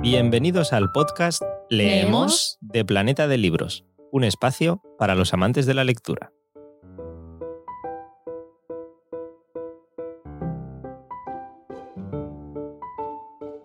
Bienvenidos 0.00 0.72
al 0.72 0.92
podcast 0.92 1.42
Leemos 1.68 2.56
de 2.60 2.84
Planeta 2.84 3.26
de 3.26 3.36
Libros, 3.36 3.84
un 4.12 4.22
espacio 4.22 4.80
para 4.96 5.16
los 5.16 5.34
amantes 5.34 5.66
de 5.66 5.74
la 5.74 5.82
lectura. 5.82 6.30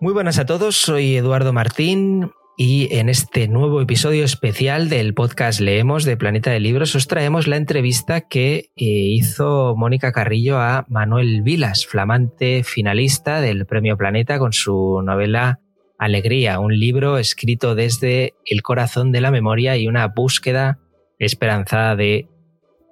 Muy 0.00 0.12
buenas 0.12 0.40
a 0.40 0.44
todos, 0.44 0.74
soy 0.74 1.14
Eduardo 1.16 1.52
Martín 1.52 2.32
y 2.56 2.92
en 2.92 3.08
este 3.08 3.46
nuevo 3.46 3.80
episodio 3.80 4.24
especial 4.24 4.88
del 4.88 5.14
podcast 5.14 5.60
Leemos 5.60 6.04
de 6.04 6.16
Planeta 6.16 6.50
de 6.50 6.58
Libros 6.58 6.96
os 6.96 7.06
traemos 7.06 7.46
la 7.46 7.56
entrevista 7.56 8.22
que 8.22 8.70
eh, 8.74 8.84
hizo 8.84 9.74
Mónica 9.76 10.10
Carrillo 10.10 10.58
a 10.58 10.84
Manuel 10.88 11.42
Vilas, 11.42 11.86
flamante 11.86 12.64
finalista 12.64 13.40
del 13.40 13.66
Premio 13.66 13.96
Planeta 13.96 14.40
con 14.40 14.52
su 14.52 15.00
novela 15.04 15.60
Alegría, 15.98 16.58
un 16.58 16.78
libro 16.78 17.18
escrito 17.18 17.74
desde 17.74 18.34
el 18.46 18.62
corazón 18.62 19.12
de 19.12 19.20
la 19.20 19.30
memoria 19.30 19.76
y 19.76 19.86
una 19.86 20.08
búsqueda 20.08 20.78
esperanzada 21.18 21.94
de, 21.96 22.28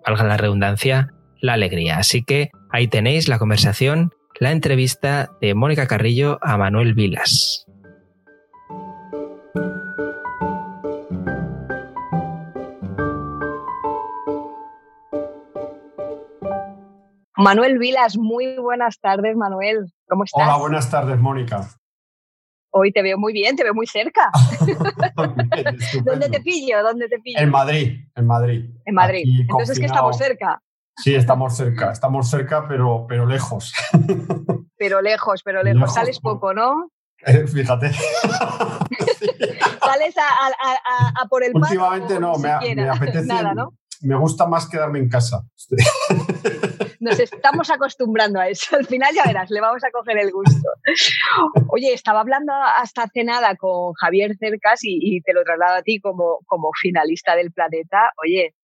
valga 0.06 0.24
la 0.24 0.36
redundancia, 0.36 1.12
la 1.40 1.54
alegría. 1.54 1.98
Así 1.98 2.22
que 2.22 2.50
ahí 2.70 2.88
tenéis 2.88 3.28
la 3.28 3.38
conversación, 3.38 4.12
la 4.38 4.52
entrevista 4.52 5.30
de 5.40 5.54
Mónica 5.54 5.86
Carrillo 5.86 6.38
a 6.42 6.56
Manuel 6.56 6.94
Vilas. 6.94 7.66
Manuel 17.36 17.78
Vilas, 17.78 18.16
muy 18.16 18.56
buenas 18.56 19.00
tardes, 19.00 19.36
Manuel. 19.36 19.92
¿Cómo 20.06 20.22
estás? 20.22 20.46
Hola, 20.46 20.56
buenas 20.58 20.88
tardes, 20.88 21.18
Mónica. 21.18 21.68
Hoy 22.74 22.90
te 22.90 23.02
veo 23.02 23.18
muy 23.18 23.34
bien, 23.34 23.54
te 23.54 23.64
veo 23.64 23.74
muy 23.74 23.86
cerca. 23.86 24.30
¿Dónde 26.04 26.28
te 26.30 26.40
pillo? 26.40 26.82
¿Dónde 26.82 27.06
te 27.08 27.18
pillo? 27.18 27.38
En 27.38 27.50
Madrid, 27.50 28.00
en 28.14 28.26
Madrid. 28.26 28.70
En 28.86 28.94
Madrid. 28.94 29.24
Entonces 29.40 29.78
que 29.78 29.86
estamos 29.86 30.16
cerca. 30.16 30.62
Sí, 30.96 31.14
estamos 31.14 31.56
cerca, 31.56 31.92
estamos 31.92 32.30
cerca, 32.30 32.66
pero, 32.68 33.06
pero 33.08 33.26
lejos. 33.26 33.72
Pero 34.76 35.00
lejos, 35.00 35.44
pero 35.44 35.62
lejos. 35.62 35.94
Sales 35.94 36.18
poco, 36.18 36.52
¿no? 36.52 36.90
Eh, 37.24 37.46
fíjate. 37.46 37.92
Sales 39.80 40.16
a, 40.18 41.28
por 41.30 41.44
el 41.44 41.52
Últimamente 41.54 42.18
no, 42.18 42.34
me, 42.34 42.74
me, 42.74 42.88
apetece. 42.88 43.26
Nada, 43.26 43.54
¿no? 43.54 43.74
Me 44.00 44.16
gusta 44.16 44.44
más 44.44 44.68
quedarme 44.68 44.98
en 44.98 45.08
casa. 45.08 45.46
Nos 47.02 47.18
estamos 47.18 47.68
acostumbrando 47.68 48.38
a 48.38 48.48
eso. 48.48 48.76
Al 48.76 48.86
final 48.86 49.12
ya 49.12 49.24
verás, 49.24 49.50
le 49.50 49.60
vamos 49.60 49.82
a 49.82 49.90
coger 49.90 50.18
el 50.18 50.30
gusto. 50.30 50.70
Oye, 51.68 51.92
estaba 51.92 52.20
hablando 52.20 52.52
hasta 52.52 53.02
hace 53.02 53.24
nada 53.24 53.56
con 53.56 53.92
Javier 53.94 54.36
Cercas 54.38 54.80
y, 54.84 55.20
te 55.22 55.32
lo 55.32 55.42
traslado 55.42 55.78
a 55.78 55.82
ti 55.82 56.00
como, 56.00 56.38
como 56.46 56.70
finalista 56.80 57.34
del 57.34 57.50
planeta. 57.50 58.12
Oye, 58.22 58.54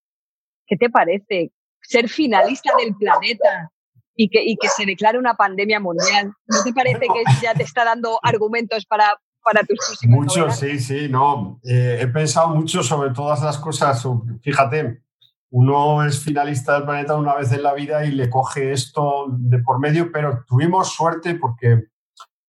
¿qué 0.69 0.77
te 0.77 0.89
parece 0.89 1.51
ser 1.83 2.09
finalista 2.09 2.73
del 2.79 2.95
planeta? 2.95 3.73
Y 4.15 4.29
que, 4.31 4.43
y 4.45 4.57
que 4.57 4.69
se 4.69 4.87
declare 4.87 5.19
una 5.19 5.35
pandemia 5.35 5.81
mundial. 5.81 6.33
¿No 6.47 6.63
te 6.63 6.73
parece 6.73 7.01
que 7.01 7.25
ya 7.43 7.55
te 7.55 7.65
está 7.65 7.85
dando 7.85 8.21
argumentos 8.23 8.85
para, 8.87 9.17
para 9.43 9.65
tus 9.65 9.79
próximas 9.79 10.17
Mucho, 10.17 10.51
sí, 10.51 10.79
sí, 10.79 11.09
no. 11.09 11.61
Eh, 11.65 11.99
he 12.03 12.07
pensado 12.07 12.49
mucho 12.49 12.85
sobre 12.85 13.11
todas 13.11 13.43
las 13.43 13.59
cosas. 13.59 14.05
Fíjate, 14.43 15.03
uno 15.51 16.05
es 16.05 16.23
finalista 16.23 16.75
del 16.75 16.85
planeta 16.85 17.17
una 17.17 17.35
vez 17.35 17.53
en 17.53 17.63
la 17.63 17.73
vida 17.73 18.05
y 18.05 18.11
le 18.11 18.29
coge 18.29 18.73
esto 18.73 19.27
de 19.31 19.59
por 19.61 19.79
medio, 19.79 20.13
pero 20.13 20.45
tuvimos 20.47 20.93
suerte 20.93 21.35
porque, 21.37 21.85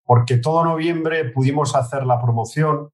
porque 0.03 0.38
todo 0.38 0.66
noviembre 0.66 1.25
pudimos 1.25 1.75
hacer 1.75 2.06
la 2.06 2.22
promoción 2.22 2.89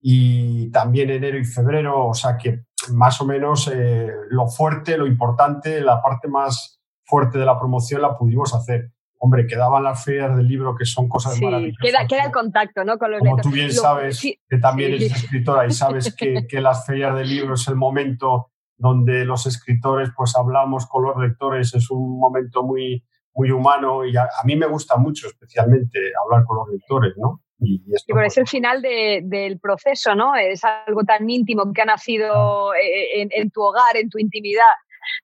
y 0.00 0.70
también 0.70 1.10
enero 1.10 1.38
y 1.38 1.44
febrero, 1.44 2.06
o 2.06 2.14
sea 2.14 2.36
que 2.36 2.66
más 2.92 3.20
o 3.20 3.26
menos 3.26 3.68
eh, 3.72 4.08
lo 4.28 4.46
fuerte, 4.46 4.98
lo 4.98 5.06
importante, 5.06 5.80
la 5.80 6.02
parte 6.02 6.28
más 6.28 6.80
fuerte 7.04 7.38
de 7.38 7.46
la 7.46 7.58
promoción 7.58 8.02
la 8.02 8.16
pudimos 8.16 8.54
hacer. 8.54 8.90
Hombre, 9.18 9.46
quedaban 9.46 9.82
las 9.82 10.04
ferias 10.04 10.36
del 10.36 10.46
libro, 10.46 10.76
que 10.76 10.84
son 10.84 11.08
cosas 11.08 11.34
sí, 11.34 11.44
maravillosas. 11.44 11.78
Queda, 11.80 12.06
queda 12.06 12.24
el 12.26 12.32
contacto 12.32 12.84
¿no? 12.84 12.98
con 12.98 13.10
los 13.10 13.20
Como 13.20 13.38
tú 13.38 13.50
bien 13.50 13.72
sabes, 13.72 14.20
que 14.20 14.58
también 14.58 14.92
eres 14.92 15.10
escritora 15.10 15.66
y 15.66 15.70
sabes 15.70 16.14
que, 16.14 16.46
que 16.46 16.60
las 16.60 16.84
ferias 16.84 17.16
del 17.16 17.28
libro 17.28 17.54
es 17.54 17.66
el 17.66 17.76
momento 17.76 18.50
donde 18.78 19.24
los 19.24 19.46
escritores 19.46 20.10
pues 20.16 20.36
hablamos 20.36 20.86
con 20.86 21.04
los 21.04 21.16
lectores, 21.16 21.74
es 21.74 21.90
un 21.90 22.18
momento 22.18 22.62
muy, 22.62 23.04
muy 23.34 23.50
humano 23.50 24.04
y 24.04 24.16
a, 24.16 24.28
mí 24.44 24.56
me 24.56 24.66
gusta 24.66 24.96
mucho 24.96 25.28
especialmente 25.28 25.98
hablar 26.24 26.44
con 26.44 26.58
los 26.58 26.68
lectores, 26.68 27.14
¿no? 27.16 27.42
Y, 27.58 27.82
esto, 27.94 28.12
es 28.12 28.14
pues 28.14 28.38
el 28.38 28.46
final 28.46 28.82
del 28.82 29.58
proceso, 29.58 30.14
¿no? 30.14 30.34
Es 30.34 30.62
algo 30.64 31.04
tan 31.04 31.28
íntimo 31.28 31.72
que 31.72 31.82
ha 31.82 31.86
nacido 31.86 32.74
e, 32.74 33.22
e, 33.22 33.28
en, 33.30 33.50
tu 33.50 33.62
hogar, 33.62 33.96
en 33.96 34.10
tu 34.10 34.18
intimidad. 34.18 34.62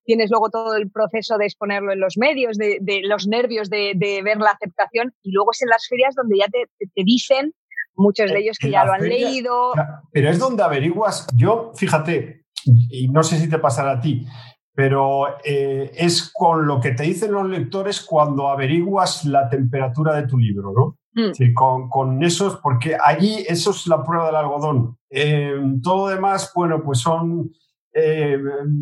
Tienes 0.05 0.31
luego 0.31 0.49
todo 0.49 0.77
el 0.77 0.91
proceso 0.91 1.37
de 1.37 1.47
exponerlo 1.47 1.93
en 1.93 2.01
los 2.01 2.17
medios, 2.17 2.57
de, 2.57 3.01
los 3.05 3.27
nervios 3.27 3.69
de, 3.69 4.21
ver 4.25 4.39
la 4.39 4.51
aceptación 4.51 5.13
y 5.23 5.33
luego 5.33 5.51
es 5.53 5.61
en 5.63 5.69
las 5.69 5.87
ferias 5.89 6.15
donde 6.15 6.39
ya 6.39 6.47
te, 6.47 6.67
te 6.79 7.03
dicen 7.05 7.53
muchos 7.95 8.31
de 8.31 8.39
ellos 8.39 8.57
que 8.59 8.71
ya 8.71 8.85
lo 8.85 8.93
han 8.93 9.07
leído. 9.09 9.73
Pero 10.13 10.31
es 10.31 10.39
donde 10.39 10.63
averiguas, 10.63 11.27
yo, 11.35 11.73
fíjate, 11.75 12.42
y 12.65 13.09
no 13.09 13.23
sé 13.23 13.39
si 13.39 13.49
te 13.49 13.59
pasará 13.59 13.93
a 13.93 14.01
ti, 14.01 14.27
pero 14.75 15.39
eh, 15.45 15.91
es 15.95 16.31
con 16.33 16.67
lo 16.67 16.81
que 16.81 16.93
te 16.93 17.03
dicen 17.03 17.33
los 17.33 17.49
lectores 17.49 18.01
cuando 18.01 18.49
averiguas 18.49 19.25
la 19.25 19.49
temperatura 19.49 20.15
de 20.15 20.27
tu 20.27 20.39
libro, 20.39 20.73
¿no? 20.73 20.99
Mm. 21.15 21.53
con, 21.53 21.91
con 21.91 22.23
esos, 22.23 22.57
porque 22.57 22.97
allí 23.03 23.45
eso 23.47 23.73
es 23.73 23.87
la 23.87 24.03
prueba 24.03 24.27
del 24.27 24.37
algodón. 24.37 24.97
Eh, 25.11 25.55
todo 25.83 26.09
demás, 26.09 26.51
bueno, 26.55 26.83
pues 26.83 27.01
son 27.01 27.51
eh, 27.93 28.39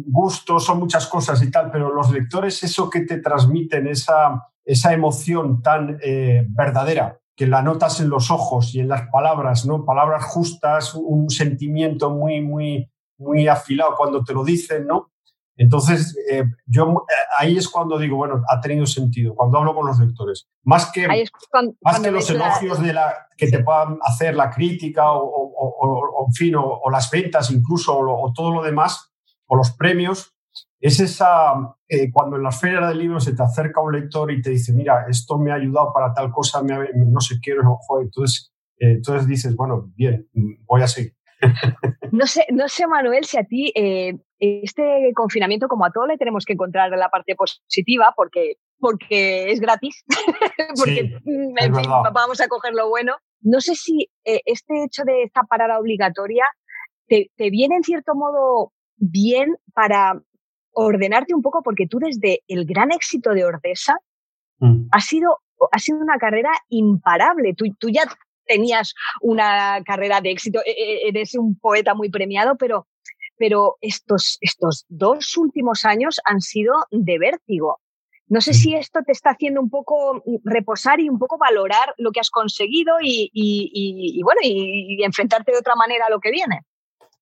gustos, 0.07 0.65
son 0.65 0.79
muchas 0.79 1.09
cosas 1.09 1.43
y 1.43 1.51
tal, 1.51 1.73
pero 1.73 1.93
los 1.93 2.13
lectores, 2.13 2.63
eso 2.63 2.89
que 2.89 3.01
te 3.01 3.19
transmiten, 3.19 3.89
esa, 3.89 4.47
esa 4.65 4.93
emoción 4.93 5.61
tan 5.61 5.99
verdadera, 6.51 7.19
que 7.35 7.49
la 7.49 7.63
notas 7.63 8.01
en 8.01 8.11
los 8.11 8.31
ojos 8.31 8.77
y 8.77 8.81
en 8.81 8.89
las 8.89 9.09
palabras, 9.09 9.67
¿no? 9.67 9.85
Palabras 9.85 10.25
justas, 10.25 10.95
un 10.95 11.31
sentimiento 11.31 12.11
muy, 12.11 12.41
muy, 12.41 12.90
muy 13.21 13.47
afilado 13.47 13.95
cuando 13.97 14.25
te 14.25 14.33
lo 14.33 14.43
dicen, 14.43 14.87
¿no? 14.87 15.13
Entonces, 15.61 16.17
eh, 16.31 16.43
yo 16.65 17.05
eh, 17.07 17.13
ahí 17.39 17.59
es 17.59 17.69
cuando 17.69 17.99
digo, 17.99 18.17
bueno, 18.17 18.43
ha 18.49 18.59
tenido 18.63 18.87
sentido, 18.87 19.35
cuando 19.35 19.59
hablo 19.59 19.75
con 19.75 19.87
los 19.87 20.01
lectores. 20.01 20.49
Más 20.65 20.91
que, 20.91 21.07
más 21.83 22.01
que 22.01 22.11
los 22.11 22.31
elogios 22.31 22.83
de 22.83 22.95
la, 22.95 23.27
que 23.37 23.49
te 23.49 23.63
puedan 23.63 23.99
hacer 24.01 24.35
la 24.35 24.51
crítica 24.51 25.13
o, 25.13 25.23
o, 25.23 26.27
en 26.27 26.33
fin, 26.33 26.55
o, 26.57 26.89
las 26.91 27.11
ventas 27.11 27.51
incluso, 27.51 27.95
o, 27.95 28.33
todo 28.33 28.53
lo 28.53 28.63
demás, 28.63 29.13
o 29.49 29.55
los 29.55 29.73
premios, 29.73 30.35
es 30.81 30.99
esa, 30.99 31.53
eh, 31.87 32.11
cuando 32.11 32.37
en 32.37 32.43
las 32.43 32.59
ferias 32.59 32.89
del 32.89 32.99
libro 32.99 33.21
se 33.21 33.35
te 33.35 33.43
acerca 33.43 33.83
un 33.83 33.93
lector 33.93 34.33
y 34.33 34.41
te 34.41 34.49
dice, 34.49 34.73
mira, 34.73 35.05
esto 35.11 35.37
me 35.37 35.53
ha 35.53 35.57
ayudado 35.57 35.93
para 35.93 36.15
tal 36.15 36.31
cosa, 36.31 36.63
no 36.63 37.21
sé 37.21 37.35
qué, 37.43 37.53
joder, 37.87 38.07
entonces, 38.07 38.51
entonces 38.79 39.27
dices, 39.27 39.55
bueno, 39.55 39.93
bien, 39.95 40.27
voy 40.67 40.81
a 40.81 40.89
seguir. 40.89 41.13
No 42.13 42.27
sé, 42.27 42.47
no 42.51 42.69
sé, 42.69 42.87
Manuel, 42.87 43.25
si 43.25 43.39
a 43.39 43.45
ti 43.45 43.73
eh, 43.75 44.19
este 44.39 45.13
confinamiento, 45.15 45.69
como 45.69 45.85
a 45.85 45.93
todos, 45.93 46.09
le 46.09 46.19
tenemos 46.19 46.45
que 46.45 46.55
encontrar 46.55 46.91
la 46.91 47.09
parte 47.09 47.35
positiva, 47.37 48.13
porque, 48.17 48.57
porque 48.79 49.53
es 49.53 49.61
gratis, 49.61 50.05
porque 50.77 51.19
vamos 52.13 52.41
a 52.41 52.49
coger 52.49 52.75
lo 52.75 52.89
bueno. 52.89 53.15
No 53.43 53.61
sé 53.61 53.75
si 53.75 54.11
eh, 54.25 54.41
este 54.45 54.85
hecho 54.85 55.05
de 55.05 55.23
esta 55.23 55.43
parada 55.45 55.79
obligatoria 55.79 56.45
te, 57.07 57.31
viene 57.51 57.77
en 57.77 57.83
cierto 57.83 58.15
modo 58.15 58.73
bien 58.97 59.57
para 59.73 60.21
ordenarte 60.73 61.35
un 61.35 61.43
poco, 61.43 61.63
porque 61.63 61.87
tú 61.87 61.99
desde 61.99 62.43
el 62.49 62.65
gran 62.65 62.93
éxito 62.93 63.31
de 63.31 63.45
Ordesa 63.45 63.97
mm. 64.59 64.89
has 64.93 65.05
sido 65.05 65.39
ha 65.73 65.79
sido 65.79 65.99
una 65.99 66.19
carrera 66.19 66.51
imparable. 66.69 67.55
Tú, 67.55 67.65
tú 67.79 67.89
ya 67.89 68.03
tenías 68.51 68.95
una 69.21 69.83
carrera 69.85 70.21
de 70.21 70.33
éxito, 70.33 70.61
e, 70.67 70.73
e, 70.73 71.09
eres 71.09 71.35
un 71.35 71.59
poeta 71.59 71.95
muy 71.95 72.11
premiado, 72.11 72.57
pero, 72.57 72.89
pero 73.39 73.77
estos, 73.81 74.39
estos 74.41 74.85
dos 74.89 75.37
últimos 75.37 75.85
años 75.85 76.21
han 76.25 76.41
sido 76.41 76.75
de 76.91 77.19
vértigo. 77.19 77.81
No 78.27 78.41
sé 78.41 78.55
si 78.55 78.75
esto 78.75 79.01
te 79.05 79.11
está 79.13 79.31
haciendo 79.31 79.61
un 79.61 79.71
poco 79.71 80.23
reposar 80.45 81.01
y 81.01 81.09
un 81.09 81.19
poco 81.19 81.37
valorar 81.37 81.95
lo 81.99 82.13
que 82.13 82.21
has 82.21 82.31
conseguido 82.31 82.95
y, 83.03 84.21
bueno, 84.23 84.41
y, 84.45 85.03
enfrentarte 85.03 85.51
de 85.51 85.59
otra 85.59 85.75
manera 85.75 86.07
a 86.07 86.11
lo 86.11 86.21
que 86.21 86.31
viene. 86.31 86.61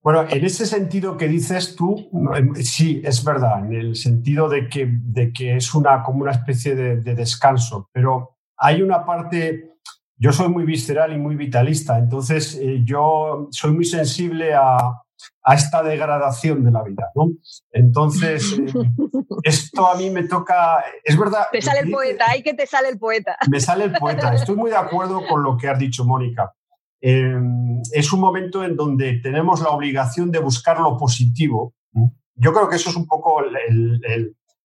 Bueno, 0.03 0.27
en 0.29 0.45
ese 0.45 0.67
sentido 0.67 1.17
que 1.17 1.27
dices 1.27 1.75
tú, 1.77 2.11
em, 2.35 2.55
sí, 2.57 3.01
es 3.03 3.25
verdad, 3.25 3.65
en 3.65 3.73
el 3.73 3.97
sentido 3.97 4.49
de 4.49 4.69
que, 4.69 4.87
de 4.87 5.33
que 5.33 5.57
es 5.57 5.75
una, 5.75 6.03
como 6.03 6.21
una 6.21 6.33
especie 6.33 6.75
de, 6.75 6.97
de 7.01 7.15
descanso, 7.15 7.89
pero 7.93 8.37
hay 8.59 8.83
una 8.83 9.05
parte 9.05 9.79
yo 10.19 10.33
soy 10.33 10.49
muy 10.49 10.65
visceral 10.65 11.13
y 11.13 11.19
muy 11.19 11.37
vitalista, 11.37 11.99
entonces 11.99 12.59
eh, 12.61 12.81
yo 12.85 13.49
soy 13.51 13.73
muy 13.73 13.85
sensible 13.85 14.53
a, 14.53 14.77
a, 14.77 15.55
esta 15.55 15.83
degradación 15.83 16.65
de 16.65 16.73
la 16.73 16.83
vida, 16.83 17.11
¿no? 17.15 17.31
Entonces, 17.71 18.59
eh, 18.59 18.67
esto 19.45 19.87
a 19.87 19.97
mí 19.97 20.11
me 20.11 20.25
toca, 20.25 20.85
es 21.05 21.17
verdad... 21.17 21.47
Te 21.53 21.63
sale 21.63 21.81
el 21.81 21.91
poeta, 21.91 22.25
hay 22.29 22.43
que 22.43 22.55
te 22.55 22.67
sale 22.67 22.89
el 22.89 22.99
poeta. 22.99 23.37
Me 23.49 23.61
sale 23.61 23.85
el 23.85 23.93
poeta, 23.93 24.35
estoy 24.35 24.57
muy 24.57 24.71
de 24.71 24.77
acuerdo 24.77 25.23
con 25.27 25.43
lo 25.43 25.57
que 25.57 25.69
has 25.69 25.79
dicho, 25.79 26.05
Mónica. 26.05 26.53
em, 27.01 27.81
es 27.93 28.13
un 28.13 28.21
momento 28.21 28.65
en 28.65 28.75
donde 28.75 29.21
tenemos 29.21 29.61
la 29.61 29.71
obligación 29.71 30.33
de 30.33 30.41
buscar 30.41 30.81
lo 30.81 30.97
positivo. 30.97 31.75
Yo 32.41 32.53
creo 32.53 32.69
que 32.69 32.77
eso 32.77 32.91
es 32.91 32.97
un 32.97 33.07
poco 33.07 33.41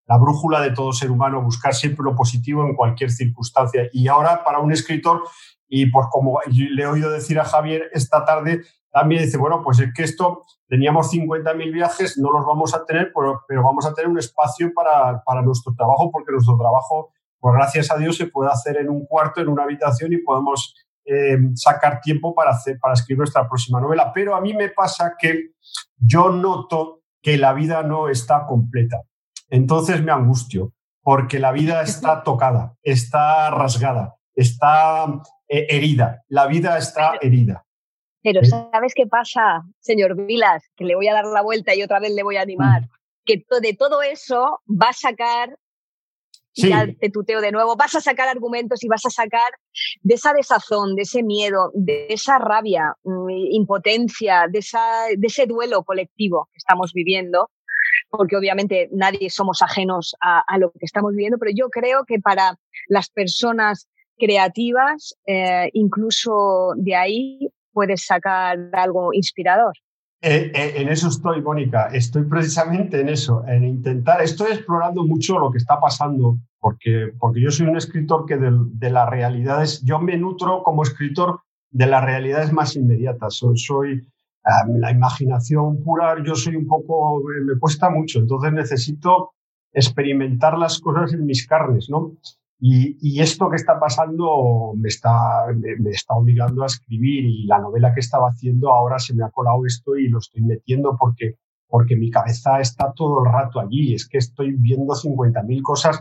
la 0.06 0.18
brújula 0.18 0.62
de 0.62 0.72
todo 0.72 0.92
ser 0.92 1.12
humano, 1.12 1.42
buscar 1.42 1.74
siempre 1.74 2.04
lo 2.04 2.16
positivo 2.16 2.66
en 2.66 2.76
cualquier 2.76 3.12
circunstancia. 3.12 3.90
Y 3.94 4.08
ahora 4.08 4.44
para 4.44 4.60
un 4.60 4.72
escritor, 4.72 5.24
y 5.68 5.88
pues 5.88 6.08
como 6.12 6.40
le 6.48 6.84
he 6.84 6.88
oído 6.88 7.10
decir 7.10 7.40
a 7.40 7.46
Javier 7.46 7.90
esta 7.94 8.26
tarde, 8.26 8.62
también 8.92 9.24
dice, 9.24 9.38
bueno, 9.38 9.62
pues 9.64 9.80
es 9.80 9.92
que 9.94 10.04
esto, 10.04 10.44
teníamos 10.68 11.12
50.000 11.12 11.74
viajes, 11.74 12.18
no 12.20 12.32
los 12.32 12.46
vamos 12.46 12.76
a 12.76 12.86
tener, 12.86 13.12
pero, 13.14 13.64
vamos 13.64 13.88
a 13.88 13.94
tener 13.94 14.10
un 14.10 14.20
espacio 14.20 14.72
para, 14.74 15.24
para, 15.24 15.42
nuestro 15.42 15.74
trabajo, 15.74 16.12
porque 16.12 16.32
nuestro 16.32 16.56
trabajo, 16.58 17.12
pues 17.40 17.56
gracias 17.56 17.90
a 17.90 17.98
Dios, 17.98 18.18
se 18.18 18.28
puede 18.28 18.52
hacer 18.52 18.78
en 18.78 18.90
un 18.90 19.06
cuarto, 19.06 19.42
en 19.42 19.48
una 19.48 19.64
habitación 19.64 20.14
y 20.14 20.18
podemos 20.18 20.76
eh, 21.06 21.38
sacar 21.56 22.02
tiempo 22.02 22.36
para, 22.36 22.52
hacer, 22.52 22.78
para 22.80 22.94
escribir 22.94 23.20
nuestra 23.20 23.48
próxima 23.50 23.82
novela. 23.82 24.12
Pero 24.14 24.36
a 24.36 24.42
mí 24.42 24.54
me 24.54 24.70
pasa 24.70 25.16
que 25.20 25.54
yo 25.98 26.30
noto 26.30 27.02
que 27.20 27.38
la 27.38 27.54
vida 27.54 27.82
no 27.82 28.10
está 28.10 28.46
completa. 28.46 29.02
Entonces 29.50 30.04
me 30.04 30.12
angustio, 30.12 30.74
porque 31.02 31.40
la 31.40 31.52
vida 31.52 31.82
está 31.82 32.24
tocada, 32.24 32.76
está 32.82 33.50
rasgada, 33.52 34.16
está 34.36 35.22
eh, 35.48 35.68
herida. 35.70 36.24
La 36.30 36.48
vida 36.48 36.78
está 36.78 37.14
herida. 37.22 37.66
Pero 38.24 38.44
¿sabes 38.44 38.94
qué 38.96 39.06
pasa, 39.06 39.64
señor 39.80 40.16
Vilas? 40.26 40.64
Que 40.76 40.86
le 40.86 40.96
voy 40.96 41.08
a 41.10 41.14
dar 41.14 41.26
la 41.26 41.42
vuelta 41.42 41.76
y 41.76 41.84
otra 41.84 42.00
vez 42.00 42.12
le 42.14 42.24
voy 42.24 42.38
a 42.38 42.42
animar. 42.42 42.84
Mm. 42.84 42.90
Que 43.26 43.46
de 43.62 43.74
todo 43.74 44.02
eso 44.02 44.62
va 44.68 44.90
a 44.90 44.94
sacar, 44.94 45.58
y 46.56 46.70
ya 46.70 46.88
te 47.00 47.10
tuteo 47.10 47.42
de 47.42 47.52
nuevo, 47.52 47.76
vas 47.76 47.96
a 47.96 48.02
sacar 48.02 48.30
argumentos 48.30 48.84
y 48.84 48.88
vas 48.88 49.06
a 49.06 49.10
sacar 49.10 49.52
de 50.02 50.16
esa 50.16 50.34
desazón, 50.34 50.96
de 50.96 51.02
ese 51.02 51.22
miedo, 51.24 51.72
de 51.74 52.08
esa 52.10 52.38
rabia, 52.38 52.96
mm, 53.04 53.30
impotencia, 53.52 54.48
de, 54.50 54.60
esa, 54.60 55.06
de 55.16 55.28
ese 55.28 55.46
duelo 55.46 55.84
colectivo 55.84 56.48
que 56.54 56.58
estamos 56.58 56.94
viviendo, 56.94 57.50
porque 58.18 58.38
obviamente 58.38 58.90
nadie 58.92 59.30
somos 59.30 59.62
ajenos 59.62 60.16
a, 60.22 60.58
lo 60.58 60.72
que 60.72 60.86
estamos 60.86 61.12
viviendo, 61.12 61.38
pero 61.38 61.52
yo 61.56 61.70
creo 61.70 62.06
que 62.06 62.20
para 62.20 62.58
las 62.88 63.10
personas 63.10 63.88
creativas, 64.18 65.16
eh, 65.26 65.70
incluso 65.74 66.74
de 66.78 66.96
ahí 66.96 67.50
puedes 67.72 68.06
sacar 68.06 68.70
algo 68.74 69.14
inspirador. 69.14 69.74
Eh, 70.22 70.52
eh, 70.54 70.74
en 70.78 70.88
eso 70.88 71.10
estoy, 71.10 71.42
Mónica. 71.42 71.88
Estoy 71.88 72.24
precisamente 72.24 73.02
en 73.02 73.10
eso, 73.10 73.44
en 73.48 73.66
intentar. 73.66 74.22
Estoy 74.22 74.54
explorando 74.54 75.04
mucho 75.04 75.38
lo 75.40 75.52
que 75.52 75.58
está 75.58 75.82
pasando, 75.82 76.38
porque, 76.60 77.12
porque 77.20 77.42
yo 77.42 77.52
soy 77.52 77.68
un 77.68 77.76
escritor 77.76 78.26
que 78.26 78.38
de, 78.38 78.90
las 78.90 79.10
realidades, 79.10 79.82
yo 79.84 80.00
me 80.00 80.16
nutro 80.16 80.64
como 80.64 80.84
escritor 80.84 81.42
de 81.72 81.88
las 81.88 82.06
realidades 82.06 82.54
más 82.54 82.76
inmediatas. 82.76 83.36
Soy, 83.36 83.58
soy 83.58 84.08
la 84.68 84.92
imaginación 84.92 85.82
pura, 85.84 86.16
yo 86.24 86.36
soy 86.36 86.56
un 86.56 86.68
poco, 86.68 87.22
me 87.46 87.58
cuesta 87.60 87.90
mucho, 87.90 88.20
entonces 88.20 88.52
necesito 88.54 89.32
experimentar 89.72 90.58
las 90.58 90.80
cosas 90.80 91.14
en 91.14 91.26
mis 91.26 91.48
carnes, 91.48 91.90
¿no? 91.90 92.14
Y, 92.66 93.20
esto 93.20 93.50
que 93.50 93.58
está 93.58 93.78
pasando 93.78 94.72
me 94.78 94.88
está, 94.88 95.48
me, 95.54 95.90
está 95.90 96.14
obligando 96.14 96.64
a 96.64 96.68
escribir 96.68 97.26
y 97.26 97.46
la 97.46 97.60
novela 97.60 97.94
que 97.94 98.00
estaba 98.00 98.30
haciendo 98.30 98.72
ahora 98.72 99.00
se 99.00 99.14
me 99.14 99.26
ha 99.26 99.32
colado 99.32 99.66
esto 99.66 99.98
y 99.98 100.08
lo 100.08 100.20
estoy 100.20 100.44
metiendo 100.44 100.96
porque, 100.98 101.36
porque 101.68 101.98
mi 101.98 102.10
cabeza 102.10 102.62
está 102.62 102.94
todo 102.94 103.20
el 103.20 103.34
rato 103.34 103.60
allí. 103.60 103.94
Es 103.94 104.08
que 104.08 104.18
estoy 104.18 104.54
viendo 104.54 104.94
50.000 104.94 105.62
cosas 105.62 106.00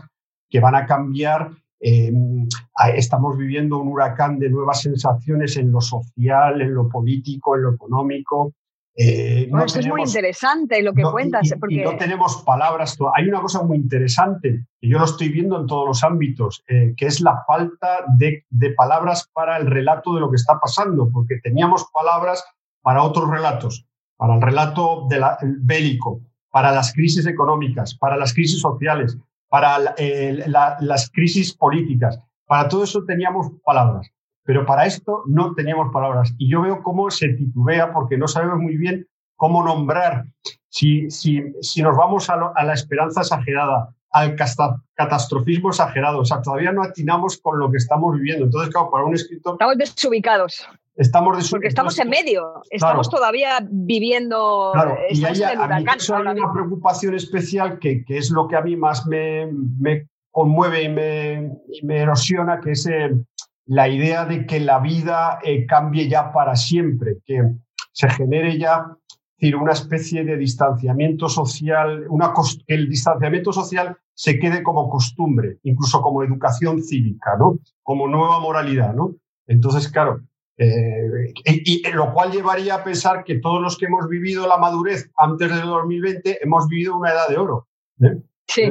que 0.49 0.61
van 0.61 0.75
a 0.75 0.85
cambiar. 0.85 1.51
Em, 1.85 2.47
estamos 2.95 3.37
viviendo 3.37 3.77
un 3.77 3.89
huracán 3.89 4.39
de 4.39 4.49
nuevas 4.49 4.81
sensaciones 4.81 5.57
en 5.57 5.69
lo 5.69 5.81
social, 5.81 6.61
en 6.61 6.73
lo 6.73 6.87
político, 6.87 7.57
en 7.57 7.63
lo 7.63 7.73
económico. 7.73 8.53
Eh, 8.95 9.49
no 9.51 9.65
es 9.65 9.87
muy 9.87 10.03
interesante 10.03 10.81
lo 10.81 10.93
que 10.93 11.03
cuentas. 11.03 11.53
porque... 11.59 11.83
no 11.83 11.97
tenemos 11.97 12.41
palabras. 12.43 12.97
Hay 13.15 13.27
una 13.27 13.41
cosa 13.41 13.63
muy 13.63 13.75
interesante, 13.75 14.65
que 14.79 14.87
yo 14.87 14.97
lo 14.97 15.03
estoy 15.03 15.27
viendo 15.27 15.59
en 15.59 15.67
todos 15.67 15.85
los 15.85 16.03
ámbitos, 16.05 16.63
eh, 16.69 16.93
que 16.95 17.07
es 17.07 17.19
la 17.19 17.43
falta 17.45 18.05
de, 18.17 18.45
palabras 18.77 19.29
para 19.33 19.57
el 19.57 19.67
relato 19.67 20.13
de 20.13 20.21
lo 20.21 20.29
que 20.29 20.37
está 20.37 20.57
pasando, 20.61 21.09
porque 21.11 21.41
teníamos 21.43 21.85
palabras 21.93 22.45
para 22.81 23.03
otros 23.03 23.29
relatos, 23.29 23.85
para 24.15 24.35
el 24.35 24.41
relato 24.41 25.05
de 25.09 25.21
bélico, 25.59 26.21
para 26.49 26.71
las 26.71 26.93
crisis 26.93 27.25
económicas, 27.27 27.93
para 27.95 28.15
las 28.15 28.33
crisis 28.33 28.61
sociales, 28.61 29.17
para 29.53 29.77
las 30.79 31.11
crisis 31.11 31.55
políticas. 31.55 32.19
Para 32.47 32.67
todo 32.67 32.85
eso 32.85 33.05
teníamos 33.05 33.51
palabras. 33.63 34.09
Pero 34.43 34.65
para 34.65 34.87
esto 34.87 35.21
no 35.27 35.53
teníamos 35.53 35.93
palabras. 35.93 36.33
Y 36.39 36.49
yo 36.49 36.63
veo 36.63 36.81
cómo 36.81 37.11
se 37.11 37.29
titubea 37.29 37.93
porque 37.93 38.17
no 38.17 38.27
sabemos 38.27 38.57
muy 38.57 38.77
bien 38.77 39.07
cómo 39.35 39.63
nombrar. 39.63 40.25
Si, 40.69 41.07
si, 41.11 41.53
si 41.61 41.83
nos 41.83 41.95
vamos 41.95 42.31
a, 42.31 42.35
la 42.63 42.73
esperanza 42.73 43.21
exagerada, 43.21 43.93
al 44.09 44.35
catastrofismo 44.95 45.69
exagerado, 45.69 46.21
o 46.21 46.25
sea, 46.25 46.41
todavía 46.41 46.71
no 46.71 46.81
atinamos 46.81 47.37
con 47.37 47.59
lo 47.59 47.69
que 47.69 47.77
estamos 47.77 48.15
viviendo. 48.15 48.45
Entonces, 48.45 48.73
claro, 48.73 48.89
para 48.89 49.03
un 49.03 49.13
escritor... 49.13 49.53
Estamos 49.53 49.77
desubicados. 49.77 50.67
Estamos 50.95 51.37
desubicados. 51.37 51.51
Porque 51.51 51.67
estamos 51.67 51.99
en 51.99 52.09
medio, 52.09 52.61
estamos 52.69 53.09
todavía 53.09 53.59
viviendo... 53.69 54.71
Claro, 54.73 54.97
y 55.09 55.23
hay, 55.25 55.41
a 55.43 55.67
mí 55.67 55.85
hay 55.85 56.21
una 56.21 56.53
preocupación 56.53 57.15
especial 57.15 57.79
que, 57.79 58.03
que, 58.05 58.17
es 58.17 58.29
lo 58.29 58.47
que 58.47 58.55
a 58.55 58.61
mí 58.61 58.75
más 58.75 59.07
me, 59.07 59.49
me 59.79 60.07
conmueve 60.29 60.83
y 60.83 60.89
me, 60.89 61.51
y 61.71 61.85
me 61.85 61.99
erosiona, 61.99 62.59
que 62.61 62.71
es... 62.71 62.85
el 62.85 63.25
la 63.65 63.87
idea 63.87 64.25
de 64.25 64.45
que 64.45 64.59
la 64.59 64.79
vida 64.79 65.39
eh, 65.43 65.65
cambie 65.65 66.09
ya 66.09 66.31
para 66.31 66.55
siempre, 66.55 67.19
que 67.25 67.41
se 67.91 68.09
genere 68.09 68.57
ya 68.57 68.85
decir, 69.37 69.55
una 69.55 69.71
especie 69.71 70.23
de 70.23 70.37
distanciamiento 70.37 71.29
social, 71.29 72.05
una, 72.09 72.33
que 72.33 72.73
el 72.73 72.89
distanciamiento 72.89 73.53
social 73.53 73.97
se 74.13 74.39
quede 74.39 74.63
como 74.63 74.89
costumbre, 74.89 75.59
incluso 75.63 76.01
como 76.01 76.23
educación 76.23 76.81
cívica, 76.81 77.35
¿no? 77.37 77.59
como 77.81 78.07
nueva 78.07 78.39
moralidad. 78.39 78.93
¿no? 78.93 79.15
Entonces, 79.47 79.89
claro, 79.89 80.21
eh, 80.57 81.33
y, 81.45 81.81
lo 81.91 82.13
cual 82.13 82.31
llevaría 82.31 82.75
a 82.75 82.83
pensar 82.83 83.23
que 83.23 83.39
todos 83.39 83.61
los 83.61 83.77
que 83.77 83.85
hemos 83.85 84.07
vivido 84.07 84.47
la 84.47 84.57
madurez 84.57 85.09
antes 85.17 85.49
del 85.49 85.65
2020 85.65 86.43
hemos 86.43 86.67
vivido 86.67 86.97
una 86.97 87.11
edad 87.11 87.27
de 87.27 87.37
oro. 87.37 87.67
¿eh? 88.01 88.21
Sí. 88.47 88.63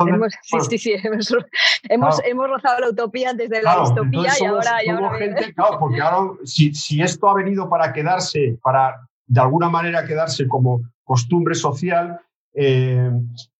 Hemos, 0.00 0.34
sí, 0.42 0.58
sí, 0.70 0.78
sí, 0.78 0.94
hemos, 1.02 2.20
hemos, 2.24 2.48
rozado 2.48 2.80
la 2.80 2.90
utopía 2.90 3.30
antes 3.30 3.48
de 3.48 3.62
la 3.62 3.80
distopía 3.80 4.32
y 4.40 4.44
ahora... 4.44 4.84
Y 4.84 4.88
ahora 4.88 5.18
gente, 5.18 5.54
claro, 5.54 5.78
porque 5.78 6.00
ahora 6.00 6.32
si, 6.44 6.74
si, 6.74 7.00
esto 7.00 7.28
ha 7.28 7.34
venido 7.34 7.68
para 7.70 7.92
quedarse, 7.92 8.58
para 8.62 9.08
de 9.26 9.40
alguna 9.40 9.70
manera 9.70 10.04
quedarse 10.04 10.46
como 10.46 10.82
costumbre 11.04 11.54
social, 11.54 12.20
eh, 12.54 13.10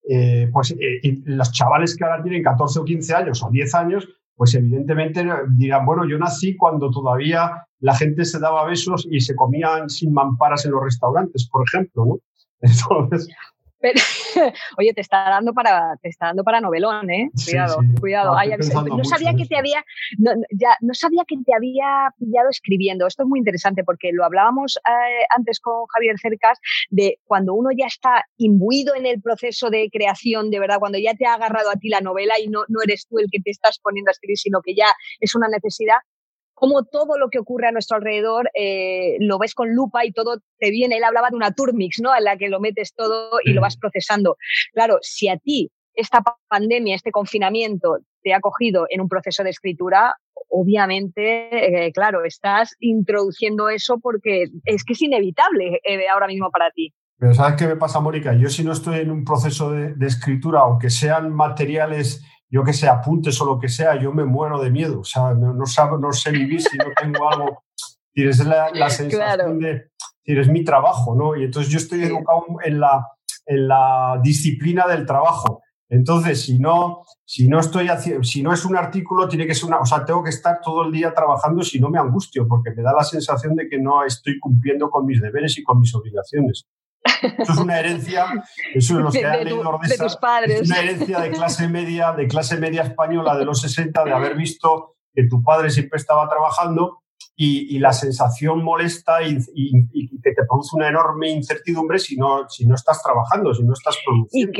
eh, 0.08 0.50
pues 0.52 0.72
eh, 0.72 1.20
los 1.24 1.52
chavales 1.52 1.96
que 1.96 2.04
ahora 2.04 2.22
tienen 2.22 2.42
14 2.42 2.80
o 2.80 2.84
15 2.84 3.14
años 3.14 3.42
o 3.42 3.50
10 3.50 3.74
años, 3.74 4.08
pues 4.42 4.56
evidentemente 4.56 5.24
dirán, 5.50 5.86
bueno, 5.86 6.02
yo 6.04 6.18
nací 6.18 6.56
cuando 6.56 6.90
todavía 6.90 7.64
la 7.78 7.94
gente 7.94 8.24
se 8.24 8.40
daba 8.40 8.66
besos 8.66 9.06
y 9.08 9.20
se 9.20 9.36
comían 9.36 9.88
sin 9.88 10.12
mamparas 10.12 10.64
en 10.64 10.72
los 10.72 10.82
restaurantes, 10.82 11.48
por 11.48 11.62
ejemplo, 11.64 12.04
¿no? 12.04 12.18
Entonces, 12.60 13.28
oye, 14.78 14.92
te 14.94 15.00
está 15.00 15.28
dando 15.28 15.52
para, 15.52 15.96
te 16.00 16.08
está 16.08 16.26
dando 16.26 16.44
para 16.44 16.60
novelón, 16.60 17.10
¿eh? 17.10 17.30
Cuidado, 17.44 17.78
cuidado. 18.00 18.36
no, 18.96 19.04
sabía 19.04 19.34
que 19.34 19.46
te 19.46 19.56
había, 19.56 19.84
no, 20.18 20.32
ya, 20.50 20.76
no 20.80 20.94
sabía 20.94 21.24
que 21.26 21.36
te 21.44 21.54
había 21.54 22.12
pillado 22.18 22.48
escribiendo. 22.50 23.06
Esto 23.06 23.24
es 23.24 23.28
muy 23.28 23.38
interesante 23.38 23.84
porque 23.84 24.10
lo 24.12 24.24
hablábamos 24.24 24.76
eh, 24.76 25.24
antes 25.36 25.60
con 25.60 25.86
Javier 25.86 26.18
Cercas 26.18 26.58
de 26.90 27.18
cuando 27.24 27.54
uno 27.54 27.70
ya 27.76 27.86
está 27.86 28.26
imbuido 28.36 28.94
en 28.94 29.06
el 29.06 29.20
proceso 29.20 29.70
de 29.70 29.88
creación, 29.90 30.50
de 30.50 30.60
verdad, 30.60 30.78
cuando 30.78 30.98
ya 30.98 31.14
te 31.14 31.26
ha 31.26 31.34
agarrado 31.34 31.70
a 31.70 31.76
ti 31.76 31.88
la 31.88 32.00
novela 32.00 32.34
y 32.42 32.48
no, 32.48 32.64
no 32.68 32.80
eres 32.82 33.06
tú 33.06 33.18
el 33.18 33.26
que 33.30 33.40
te 33.40 33.50
estás 33.50 33.78
poniendo 33.78 34.10
a 34.10 34.12
escribir, 34.12 34.38
sino 34.38 34.60
que 34.62 34.74
ya 34.74 34.86
es 35.20 35.34
una 35.34 35.48
necesidad, 35.48 35.98
como 36.54 36.84
todo 36.84 37.18
lo 37.18 37.28
que 37.28 37.38
ocurre 37.38 37.68
a 37.68 37.72
nuestro 37.72 37.96
alrededor 37.96 38.50
eh, 38.54 39.16
lo 39.20 39.38
ves 39.38 39.54
con 39.54 39.74
lupa 39.74 40.04
y 40.04 40.12
todo 40.12 40.38
te 40.58 40.70
viene. 40.70 40.96
Él 40.96 41.04
hablaba 41.04 41.30
de 41.30 41.36
una 41.36 41.52
turmix, 41.52 42.00
¿no? 42.00 42.16
En 42.16 42.24
la 42.24 42.36
que 42.36 42.48
lo 42.48 42.60
metes 42.60 42.94
todo 42.94 43.38
y 43.44 43.52
lo 43.52 43.60
vas 43.60 43.76
procesando. 43.76 44.36
Claro, 44.72 44.98
si 45.00 45.28
a 45.28 45.36
ti 45.36 45.70
esta 45.94 46.22
pandemia, 46.48 46.96
este 46.96 47.10
confinamiento 47.10 47.98
te 48.22 48.32
ha 48.32 48.40
cogido 48.40 48.86
en 48.88 49.00
un 49.00 49.08
proceso 49.08 49.42
de 49.42 49.50
escritura, 49.50 50.14
obviamente, 50.48 51.86
eh, 51.86 51.92
claro, 51.92 52.24
estás 52.24 52.76
introduciendo 52.78 53.68
eso 53.68 53.98
porque 54.00 54.46
es 54.64 54.84
que 54.84 54.92
es 54.92 55.02
inevitable 55.02 55.80
eh, 55.84 56.08
ahora 56.08 56.26
mismo 56.26 56.50
para 56.50 56.70
ti. 56.70 56.94
Pero 57.18 57.34
¿sabes 57.34 57.56
qué 57.56 57.66
me 57.66 57.76
pasa, 57.76 58.00
Mónica? 58.00 58.34
Yo 58.34 58.48
si 58.48 58.64
no 58.64 58.72
estoy 58.72 59.00
en 59.00 59.10
un 59.10 59.24
proceso 59.24 59.70
de 59.70 60.06
escritura, 60.06 60.60
aunque 60.60 60.90
sean 60.90 61.32
materiales 61.32 62.24
yo 62.52 62.62
que 62.62 62.74
sé, 62.74 62.86
apuntes 62.86 63.40
o 63.40 63.46
lo 63.46 63.58
que 63.58 63.70
sea, 63.70 63.98
yo 63.98 64.12
me 64.12 64.24
muero 64.24 64.60
de 64.60 64.70
miedo. 64.70 65.00
O 65.00 65.04
sea, 65.04 65.32
no, 65.32 65.54
no, 65.54 65.64
no 65.98 66.12
sé 66.12 66.30
vivir 66.30 66.60
si 66.60 66.76
no 66.76 66.84
tengo 67.00 67.30
algo. 67.30 67.64
Tienes 68.12 68.44
la, 68.44 68.70
la 68.74 68.90
sensación 68.90 69.58
de, 69.58 69.88
es 70.22 70.48
mi 70.48 70.62
trabajo, 70.62 71.14
¿no? 71.14 71.34
Y 71.34 71.44
entonces 71.44 71.72
yo 71.72 71.78
estoy 71.78 72.02
educado 72.04 72.44
en 72.62 72.78
la, 72.78 73.08
en 73.46 73.68
la 73.68 74.20
disciplina 74.22 74.86
del 74.86 75.06
trabajo. 75.06 75.62
Entonces, 75.88 76.42
si 76.42 76.58
no, 76.58 77.02
si 77.24 77.48
no 77.48 77.58
estoy 77.58 77.88
haciendo, 77.88 78.22
si 78.22 78.42
no 78.42 78.52
es 78.52 78.66
un 78.66 78.76
artículo, 78.76 79.28
tiene 79.28 79.46
que 79.46 79.54
ser 79.54 79.66
una, 79.66 79.78
o 79.78 79.86
sea, 79.86 80.04
tengo 80.04 80.22
que 80.22 80.30
estar 80.30 80.60
todo 80.62 80.84
el 80.84 80.92
día 80.92 81.14
trabajando 81.14 81.62
si 81.62 81.80
no 81.80 81.88
me 81.88 81.98
angustio, 81.98 82.46
porque 82.46 82.70
me 82.72 82.82
da 82.82 82.92
la 82.92 83.04
sensación 83.04 83.56
de 83.56 83.66
que 83.66 83.78
no 83.78 84.04
estoy 84.04 84.38
cumpliendo 84.38 84.90
con 84.90 85.06
mis 85.06 85.22
deberes 85.22 85.56
y 85.56 85.62
con 85.62 85.80
mis 85.80 85.94
obligaciones. 85.94 86.66
Eso 87.38 87.52
es 87.52 87.58
una 87.58 87.80
herencia, 87.80 88.26
eso 88.74 88.98
es 88.98 89.04
los 89.04 89.12
que 89.12 89.24
han 89.24 89.44
leído 89.44 89.62
de 89.62 90.16
padres. 90.20 90.60
es 90.60 90.68
una 90.68 90.80
herencia 90.80 91.20
de 91.20 91.30
clase 91.30 91.68
media, 91.68 92.12
de 92.12 92.28
clase 92.28 92.56
media 92.58 92.82
española 92.82 93.36
de 93.36 93.44
los 93.44 93.60
60, 93.60 94.04
de 94.04 94.12
haber 94.12 94.36
visto 94.36 94.96
que 95.14 95.26
tu 95.28 95.42
padre 95.42 95.70
siempre 95.70 95.98
estaba 95.98 96.28
trabajando 96.28 97.02
y, 97.36 97.78
la 97.78 97.92
sensación 97.92 98.62
molesta 98.62 99.22
y, 99.22 99.36
que 100.22 100.32
te 100.32 100.44
produce 100.48 100.76
una 100.76 100.88
enorme 100.88 101.30
incertidumbre 101.30 101.98
si 101.98 102.16
no, 102.16 102.48
si 102.48 102.66
no 102.66 102.74
estás 102.74 103.02
trabajando, 103.02 103.54
si 103.54 103.64
no 103.64 103.72
estás 103.72 103.96
produciendo. 104.04 104.52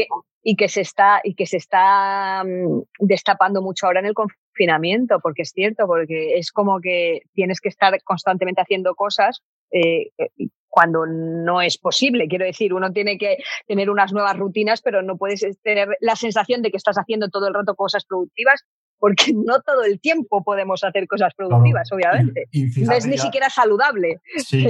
Y 0.44 0.56
que, 0.56 0.68
se 0.68 0.80
está, 0.80 1.20
y 1.22 1.34
que 1.34 1.46
se 1.46 1.58
está 1.58 2.42
mm, 2.44 2.82
destapando 2.98 3.62
mucho 3.62 3.86
ahora 3.86 4.00
en 4.00 4.06
el 4.06 4.14
confinamiento, 4.14 5.20
porque 5.20 5.42
es 5.42 5.50
cierto, 5.50 5.86
porque 5.86 6.38
es 6.38 6.50
como 6.50 6.80
que 6.80 7.20
tienes 7.32 7.60
que 7.60 7.68
estar 7.68 8.02
constantemente 8.02 8.60
haciendo 8.60 8.94
cosas. 8.94 9.42
Eh, 9.72 10.10
cuando 10.68 11.04
no 11.06 11.60
es 11.60 11.76
posible. 11.76 12.28
Quiero 12.28 12.46
decir, 12.46 12.72
uno 12.72 12.92
tiene 12.92 13.18
que 13.18 13.36
tener 13.66 13.90
unas 13.90 14.12
nuevas 14.12 14.38
rutinas, 14.38 14.80
pero 14.80 15.02
no 15.02 15.18
puedes 15.18 15.44
tener 15.62 15.88
la 16.00 16.16
sensación 16.16 16.62
de 16.62 16.70
que 16.70 16.78
estás 16.78 16.96
haciendo 16.96 17.28
todo 17.28 17.46
el 17.46 17.54
rato 17.54 17.74
cosas 17.74 18.06
productivas 18.06 18.64
porque 19.02 19.32
no 19.34 19.60
todo 19.60 19.82
el 19.82 20.00
tiempo 20.00 20.44
podemos 20.44 20.84
hacer 20.84 21.08
cosas 21.08 21.34
productivas, 21.36 21.90
obviamente. 21.92 22.48
no 22.76 22.92
es 22.92 23.06
ni 23.06 23.18
siquiera 23.18 23.50
saludable. 23.50 24.20
Sí, 24.36 24.64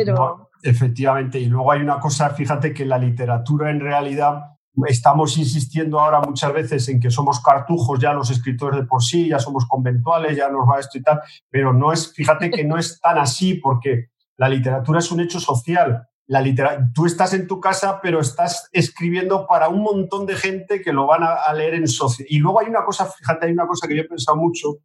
efectivamente. 0.62 1.38
Y 1.38 1.46
luego 1.46 1.70
hay 1.70 1.82
una 1.82 2.00
cosa, 2.00 2.30
fíjate 2.30 2.72
que 2.72 2.86
la 2.86 2.98
literatura 2.98 3.70
en 3.70 3.80
realidad 3.80 4.42
estamos 4.86 5.36
insistiendo 5.36 6.00
ahora 6.00 6.22
muchas 6.22 6.50
veces 6.52 6.88
en 6.88 6.98
que 6.98 7.10
somos 7.10 7.40
cartujos 7.42 8.00
ya 8.00 8.14
los 8.14 8.30
escritores 8.30 8.80
de 8.80 8.86
por 8.86 9.02
sí, 9.02 9.28
ya 9.28 9.38
somos 9.38 9.66
conventuales, 9.66 10.34
ya 10.34 10.48
nos 10.48 10.66
va 10.66 10.80
esto 10.80 10.96
y 10.96 11.02
tal, 11.02 11.20
pero 11.50 11.74
no 11.74 11.92
es, 11.92 12.12
fíjate 12.14 12.50
que 12.50 12.64
no 12.64 12.78
es 12.78 12.98
tan 12.98 13.18
así 13.18 13.54
porque 13.54 14.11
la 14.36 14.48
literatura 14.48 14.98
es 14.98 15.10
un 15.10 15.20
hecho 15.20 15.40
social 15.40 16.08
la 16.32 16.90
tú 16.94 17.04
estás 17.06 17.34
en 17.34 17.46
tu 17.46 17.60
casa, 17.60 18.00
pero 18.02 18.20
estás 18.20 18.68
escribiendo 18.72 19.46
para 19.46 19.68
un 19.68 19.82
montón 19.82 20.24
de 20.24 20.36
gente 20.36 20.80
que 20.80 20.92
lo 20.92 21.06
van 21.06 21.22
a, 21.22 21.52
leer 21.52 21.74
en 21.74 21.86
sociedad. 21.86 22.28
Y 22.30 22.38
luego 22.38 22.60
hay 22.60 22.68
una 22.68 22.84
cosa, 22.84 23.06
fíjate, 23.06 23.46
hay 23.46 23.52
una 23.52 23.66
cosa 23.66 23.86
que 23.86 23.96
yo 23.96 24.02
he 24.02 24.08
pensado 24.08 24.38
mucho, 24.38 24.78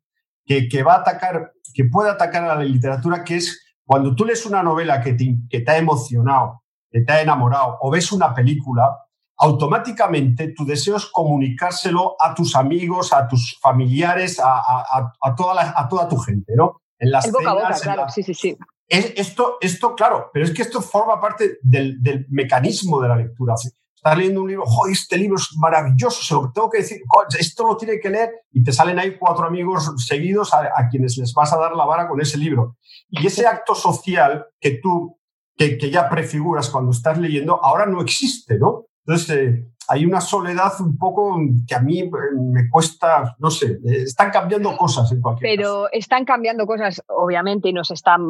que, 0.45 0.67
que, 0.67 0.83
va 0.83 0.95
a 0.95 0.99
atacar, 0.99 1.53
que 1.73 1.85
puede 1.85 2.09
atacar 2.09 2.43
a 2.43 2.55
la 2.55 2.63
literatura, 2.63 3.23
que 3.23 3.37
es 3.37 3.63
cuando 3.85 4.13
tú 4.15 4.25
lees 4.25 4.45
una 4.45 4.61
novela 4.61 5.01
que 5.01 5.13
te, 5.13 5.37
que 5.49 5.61
te 5.61 5.71
ha 5.71 5.77
emocionado, 5.77 6.63
que 6.89 7.01
te 7.01 7.13
ha 7.13 7.21
enamorado, 7.21 7.77
o 7.81 7.91
ves 7.91 8.11
una 8.11 8.33
película, 8.33 8.97
automáticamente 9.37 10.53
tu 10.53 10.65
deseo 10.65 10.97
es 10.97 11.05
comunicárselo 11.05 12.15
a 12.19 12.33
tus 12.33 12.55
amigos, 12.55 13.13
a 13.13 13.27
tus 13.27 13.57
familiares, 13.61 14.39
a, 14.39 14.57
a, 14.57 15.13
a 15.21 15.35
toda, 15.35 15.73
a 15.77 15.87
toda 15.87 16.09
tu 16.09 16.17
gente, 16.17 16.53
¿no? 16.55 16.81
En 16.99 17.11
las 17.11 17.25
El 17.25 17.31
boca 17.31 17.51
a 17.51 17.53
boca, 17.53 17.79
claro, 17.81 18.09
sí, 18.09 18.23
sí, 18.23 18.33
sí 18.33 18.57
esto, 18.87 19.57
esto, 19.59 19.95
claro, 19.95 20.29
pero 20.33 20.45
es 20.45 20.53
que 20.53 20.61
esto 20.61 20.81
forma 20.81 21.19
parte 21.19 21.59
del, 21.61 22.25
mecanismo 22.29 23.01
de 23.01 23.09
la 23.09 23.17
lectura. 23.17 23.55
Estás 23.95 24.17
leyendo 24.17 24.41
un 24.41 24.47
libro, 24.47 24.65
¡joder, 24.65 24.93
este 24.93 25.17
libro 25.17 25.37
es 25.37 25.49
maravilloso! 25.57 26.23
Se 26.23 26.33
lo 26.33 26.51
tengo 26.51 26.69
que 26.69 26.79
decir, 26.79 27.01
esto 27.37 27.67
lo 27.67 27.75
tiene 27.75 27.99
que 27.99 28.09
leer, 28.09 28.31
y 28.51 28.63
te 28.63 28.71
salen 28.71 28.99
ahí 28.99 29.17
cuatro 29.17 29.45
amigos 29.45 29.91
seguidos 29.97 30.53
a, 30.53 30.87
quienes 30.89 31.17
les 31.17 31.33
vas 31.33 31.51
a 31.51 31.57
dar 31.57 31.75
la 31.75 31.85
vara 31.85 32.07
con 32.07 32.21
ese 32.21 32.37
libro. 32.37 32.77
Y 33.09 33.25
ese 33.27 33.45
acto 33.45 33.75
social 33.75 34.45
que 34.59 34.79
tú, 34.81 35.19
que, 35.55 35.77
ya 35.91 36.09
prefiguras 36.09 36.69
cuando 36.69 36.91
estás 36.91 37.17
leyendo, 37.17 37.63
ahora 37.63 37.85
no 37.85 38.01
existe, 38.01 38.57
¿no? 38.57 38.85
Entonces, 39.05 39.37
eh, 39.37 39.67
hay 39.87 40.05
una 40.05 40.21
soledad 40.21 40.73
un 40.79 40.97
poco 40.97 41.39
que 41.67 41.75
a 41.75 41.79
mí 41.79 41.99
eh, 41.99 42.11
me 42.35 42.69
cuesta, 42.69 43.35
no 43.39 43.49
sé, 43.49 43.79
eh, 43.85 44.03
están 44.03 44.31
cambiando 44.31 44.75
cosas 44.75 45.11
en 45.11 45.21
cualquier 45.21 45.55
Pero 45.55 45.89
están 45.91 46.25
cambiando 46.25 46.65
cosas, 46.65 47.01
obviamente, 47.07 47.69
y 47.69 47.73
nos 47.73 47.91
están 47.91 48.21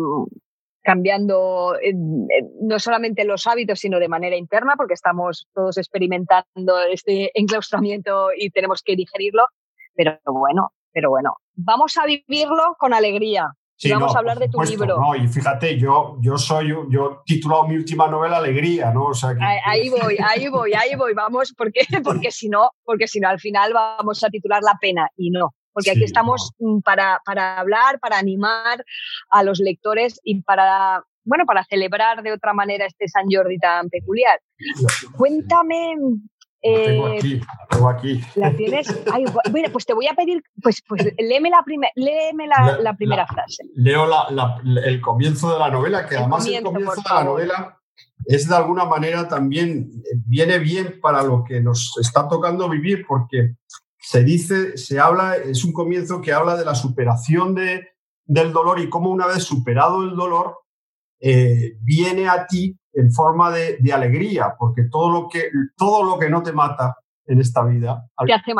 cambiando 0.83 1.75
no 2.61 2.79
solamente 2.79 3.25
los 3.25 3.45
hábitos, 3.45 3.79
sino 3.79 3.99
de 3.99 4.07
manera 4.07 4.37
interna, 4.37 4.75
porque 4.77 4.93
estamos 4.93 5.47
todos 5.53 5.77
experimentando 5.77 6.79
este 6.89 7.31
enclaustramiento 7.37 8.29
y 8.37 8.51
tenemos 8.51 8.81
que 8.83 8.95
digerirlo. 8.95 9.47
Pero 9.95 10.17
bueno, 10.27 10.71
pero 10.93 11.09
bueno, 11.09 11.35
vamos 11.55 11.97
a 11.97 12.05
vivirlo 12.05 12.75
con 12.79 12.93
alegría. 12.93 13.51
Vamos 13.91 14.15
a 14.15 14.19
hablar 14.19 14.39
de 14.39 14.49
tu 14.49 14.61
libro. 14.61 14.99
No, 14.99 15.15
y 15.15 15.27
fíjate, 15.27 15.77
yo, 15.77 16.17
yo 16.19 16.37
soy, 16.37 16.69
yo 16.89 17.23
he 17.25 17.33
titulado 17.33 17.67
mi 17.67 17.75
última 17.75 18.07
novela 18.07 18.37
Alegría, 18.37 18.91
¿no? 18.91 19.05
O 19.05 19.13
sea 19.13 19.35
ahí, 19.65 19.89
voy, 19.89 20.17
ahí 20.23 20.47
voy, 20.47 20.73
ahí 20.73 20.95
voy, 20.95 21.13
vamos, 21.13 21.53
porque, 21.57 21.81
porque 22.03 22.31
si 22.31 22.49
no, 22.49 22.71
porque 22.83 23.07
si 23.07 23.19
no 23.19 23.29
al 23.29 23.39
final 23.39 23.73
vamos 23.73 24.23
a 24.23 24.29
titular 24.29 24.61
La 24.63 24.77
pena 24.79 25.09
y 25.15 25.29
no 25.29 25.53
porque 25.77 25.91
aquí 25.91 26.05
estamos 26.05 26.53
mm, 26.57 26.79
para, 26.79 27.21
para 27.23 27.59
hablar, 27.59 27.99
para 27.99 28.17
animar 28.17 28.83
a 29.29 29.43
los 29.43 29.59
lectores 29.59 30.19
y 30.23 30.41
para 30.41 31.03
bueno, 31.23 31.45
para 31.45 31.63
celebrar 31.65 32.23
de 32.23 32.31
otra 32.31 32.53
manera 32.53 32.85
este 32.85 33.07
San 33.09 33.25
Jordi 33.29 33.59
tan 33.59 33.89
peculiar. 33.89 34.39
Cuéntame. 35.17 35.95
Tengo 36.61 37.07
eh, 37.07 37.17
aquí, 37.17 37.41
tengo 37.69 37.89
aquí. 37.89 38.21
¿La 38.35 38.55
tienes? 38.55 38.87
bueno, 39.51 39.69
pues 39.71 39.85
te 39.85 39.93
voy 39.93 40.07
a 40.07 40.13
pedir, 40.13 40.43
pues, 40.61 40.81
pues 40.87 41.13
léeme, 41.17 41.49
la, 41.49 41.63
léeme 41.95 42.47
la, 42.47 42.93
primera 42.95 43.25
frase. 43.27 43.63
Leo 43.75 44.07
el 44.83 45.01
comienzo 45.01 45.53
de 45.53 45.59
la 45.59 45.69
novela, 45.69 46.05
que 46.05 46.17
además 46.17 46.45
el 46.47 46.63
comienzo 46.63 46.95
de 46.95 47.15
la 47.15 47.23
novela 47.23 47.77
es 48.25 48.47
de 48.47 48.55
alguna 48.55 48.85
manera 48.85 49.27
también, 49.27 50.03
viene 50.25 50.59
bien 50.59 50.99
para 51.01 51.23
lo 51.23 51.43
que 51.43 51.61
nos 51.61 51.97
está 51.99 52.27
tocando 52.27 52.67
vivir, 52.67 53.05
porque 53.07 53.55
se 53.99 54.23
dice, 54.23 54.77
se 54.77 54.99
habla, 54.99 55.35
es 55.35 55.63
un 55.63 55.73
comienzo 55.73 56.21
que 56.21 56.33
habla 56.33 56.55
de 56.55 56.65
la 56.65 56.75
superación 56.75 57.55
de, 57.55 57.87
del 58.25 58.51
dolor 58.51 58.79
y 58.79 58.89
cómo 58.89 59.09
una 59.09 59.27
vez 59.27 59.43
superado 59.43 60.03
el 60.03 60.15
dolor, 60.15 60.59
eh, 61.19 61.77
viene 61.81 62.27
a 62.27 62.45
ti 62.47 62.77
en 62.97 63.11
forma 63.11 63.51
de, 63.51 63.93
alegría, 63.93 64.55
porque 64.57 64.85
todo 64.85 65.11
lo, 65.11 65.29
que, 65.29 65.51
todo 65.75 66.03
lo 66.03 66.17
que 66.17 66.29
no 66.29 66.41
te 66.41 66.51
mata 66.51 66.97
en 67.25 67.39
esta 67.39 67.63
vida, 67.63 68.09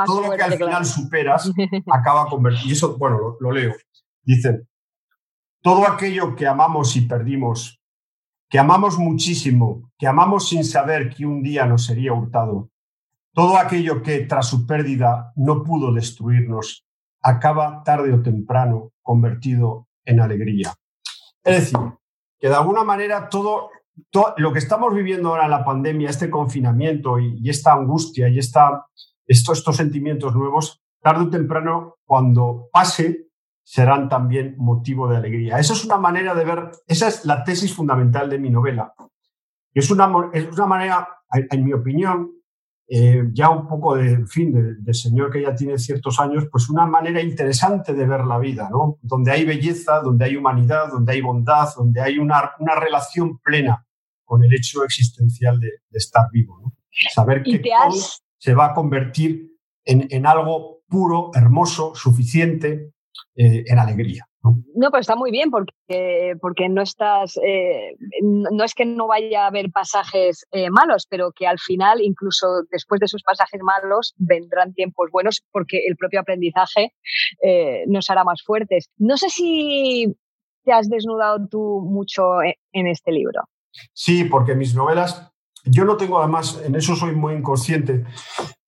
todo 0.06 0.22
lo 0.22 0.32
que 0.32 0.44
al 0.44 0.54
final 0.54 0.86
superas, 0.86 1.52
acaba 1.92 2.28
convertido. 2.28 2.70
Y 2.70 2.72
eso, 2.74 2.98
bueno, 2.98 3.18
lo, 3.18 3.38
lo 3.40 3.52
leo. 3.52 3.74
Dicen, 4.22 4.68
todo 5.62 5.88
aquello 5.88 6.36
que 6.36 6.46
amamos 6.46 6.96
y 6.96 7.02
perdimos, 7.02 7.82
que 8.48 8.60
amamos 8.60 9.00
muchísimo, 9.00 9.90
que 9.98 10.06
amamos 10.06 10.50
sin 10.50 10.64
saber 10.64 11.10
que 11.14 11.26
un 11.26 11.42
día 11.42 11.66
nos 11.66 11.86
sería 11.86 12.14
hurtado, 12.14 12.70
todo 13.34 13.58
aquello 13.58 14.04
que 14.04 14.20
tras 14.22 14.48
su 14.48 14.68
pérdida 14.68 15.32
no 15.36 15.64
pudo 15.64 15.92
destruirnos, 15.94 16.86
acaba 17.22 17.84
tarde 17.84 18.14
o 18.14 18.22
temprano 18.22 18.92
convertido 19.02 19.88
en 20.06 20.20
alegría. 20.20 20.74
Es 21.44 21.72
decir, 21.72 21.80
que 22.40 22.50
de 22.50 22.56
alguna 22.56 22.84
manera 22.84 23.30
todo, 23.30 23.70
lo 24.38 24.54
que 24.54 24.60
estamos 24.60 24.94
viviendo 24.94 25.30
ahora 25.30 25.46
en 25.46 25.52
la 25.52 25.66
pandemia, 25.66 26.10
este 26.10 26.30
confinamiento 26.30 27.20
y, 27.20 27.50
esta 27.50 27.74
angustia 27.74 28.28
y 28.30 28.40
esta, 28.40 28.86
estos, 29.26 29.60
estos 29.60 29.76
sentimientos 29.76 30.36
nuevos, 30.36 30.82
tarde 31.02 31.26
o 31.26 31.30
temprano, 31.30 31.96
cuando 32.06 32.70
pase, 32.72 33.28
serán 33.64 34.08
también 34.08 34.56
motivo 34.58 35.08
de 35.08 35.18
alegría. 35.18 35.60
Esa 35.60 35.74
es 35.74 35.84
una 35.84 35.98
manera 35.98 36.34
de 36.34 36.46
ver, 36.46 36.72
esa 36.88 37.08
es 37.08 37.26
la 37.26 37.44
tesis 37.44 37.74
fundamental 37.74 38.30
de 38.30 38.40
mi 38.40 38.50
novela. 38.50 38.94
Es 39.74 39.92
una, 39.92 40.10
es 40.34 40.48
una 40.54 40.66
manera, 40.66 41.08
en 41.32 41.66
mi 41.66 41.74
opinión, 41.74 42.32
eh, 42.90 43.26
ya 43.34 43.50
un 43.50 43.68
poco 43.68 43.96
de, 43.96 44.26
fin, 44.28 44.78
de, 44.80 44.94
señor 44.94 45.30
que 45.30 45.42
ya 45.42 45.54
tiene 45.54 45.78
ciertos 45.78 46.20
años, 46.22 46.48
pues 46.50 46.70
una 46.70 46.86
manera 46.86 47.22
interesante 47.22 47.94
de 47.94 48.08
ver 48.08 48.24
la 48.24 48.40
vida, 48.40 48.70
¿no? 48.72 48.98
Donde 49.02 49.32
hay 49.32 49.44
belleza, 49.44 50.00
donde 50.00 50.24
hay 50.24 50.38
humanidad, 50.38 50.90
donde 50.90 51.12
hay 51.12 51.22
bondad, 51.22 51.68
donde 51.76 52.00
hay 52.00 52.18
una, 52.18 52.54
una 52.60 52.76
relación 52.76 53.40
plena 53.40 53.87
con 54.28 54.44
el 54.44 54.54
hecho 54.54 54.84
existencial 54.84 55.60
de, 55.60 55.72
estar 55.92 56.26
vivo, 56.32 56.60
¿no? 56.62 56.74
Saber 57.14 57.44
que 57.44 57.60
todo 57.60 57.98
se 58.38 58.54
va 58.54 58.68
a 58.68 58.74
convertir 58.74 59.54
en, 59.86 60.08
en 60.12 60.28
algo 60.28 60.82
puro, 60.88 61.32
hermoso, 61.34 61.96
suficiente, 61.96 62.92
eh, 63.36 63.64
en 63.68 63.78
alegría. 63.78 64.26
¿no? 64.44 64.90
pero 64.90 65.00
está 65.00 65.16
muy 65.16 65.30
bien 65.30 65.52
porque, 65.52 66.36
porque 66.42 66.70
no 66.70 66.82
estás, 66.82 67.38
eh, 67.46 67.96
no 68.22 68.64
es 68.64 68.74
que 68.74 68.86
no 68.86 69.06
vaya 69.06 69.44
a 69.44 69.48
haber 69.48 69.70
pasajes 69.72 70.46
eh, 70.52 70.72
malos, 70.72 71.06
pero 71.08 71.32
que 71.32 71.46
al 71.46 71.60
final, 71.60 72.02
incluso 72.02 72.64
después 72.72 73.00
de 73.00 73.06
esos 73.06 73.22
pasajes 73.22 73.62
malos, 73.62 74.16
vendrán 74.18 74.74
tiempos 74.74 75.10
buenos 75.12 75.44
porque 75.52 75.86
el 75.86 75.98
propio 75.98 76.22
aprendizaje 76.22 76.94
nos 77.88 78.10
hará 78.10 78.24
más 78.24 78.42
fuertes. 78.44 78.90
No 78.98 79.18
sé 79.18 79.30
si 79.30 80.16
te 80.64 80.74
has 80.74 80.90
desnudado 80.90 81.48
tú 81.48 81.82
mucho 81.88 82.42
en, 82.74 82.88
este 82.88 83.12
libro. 83.12 83.42
Sí, 83.94 84.26
porque 84.26 84.56
mis 84.56 84.76
novelas, 84.76 85.32
yo 85.66 85.86
no 85.86 85.98
tengo 85.98 86.20
además, 86.20 86.62
en 86.64 86.76
eso 86.76 86.96
soy 86.96 87.16
muy 87.16 87.34
inconsciente, 87.34 88.04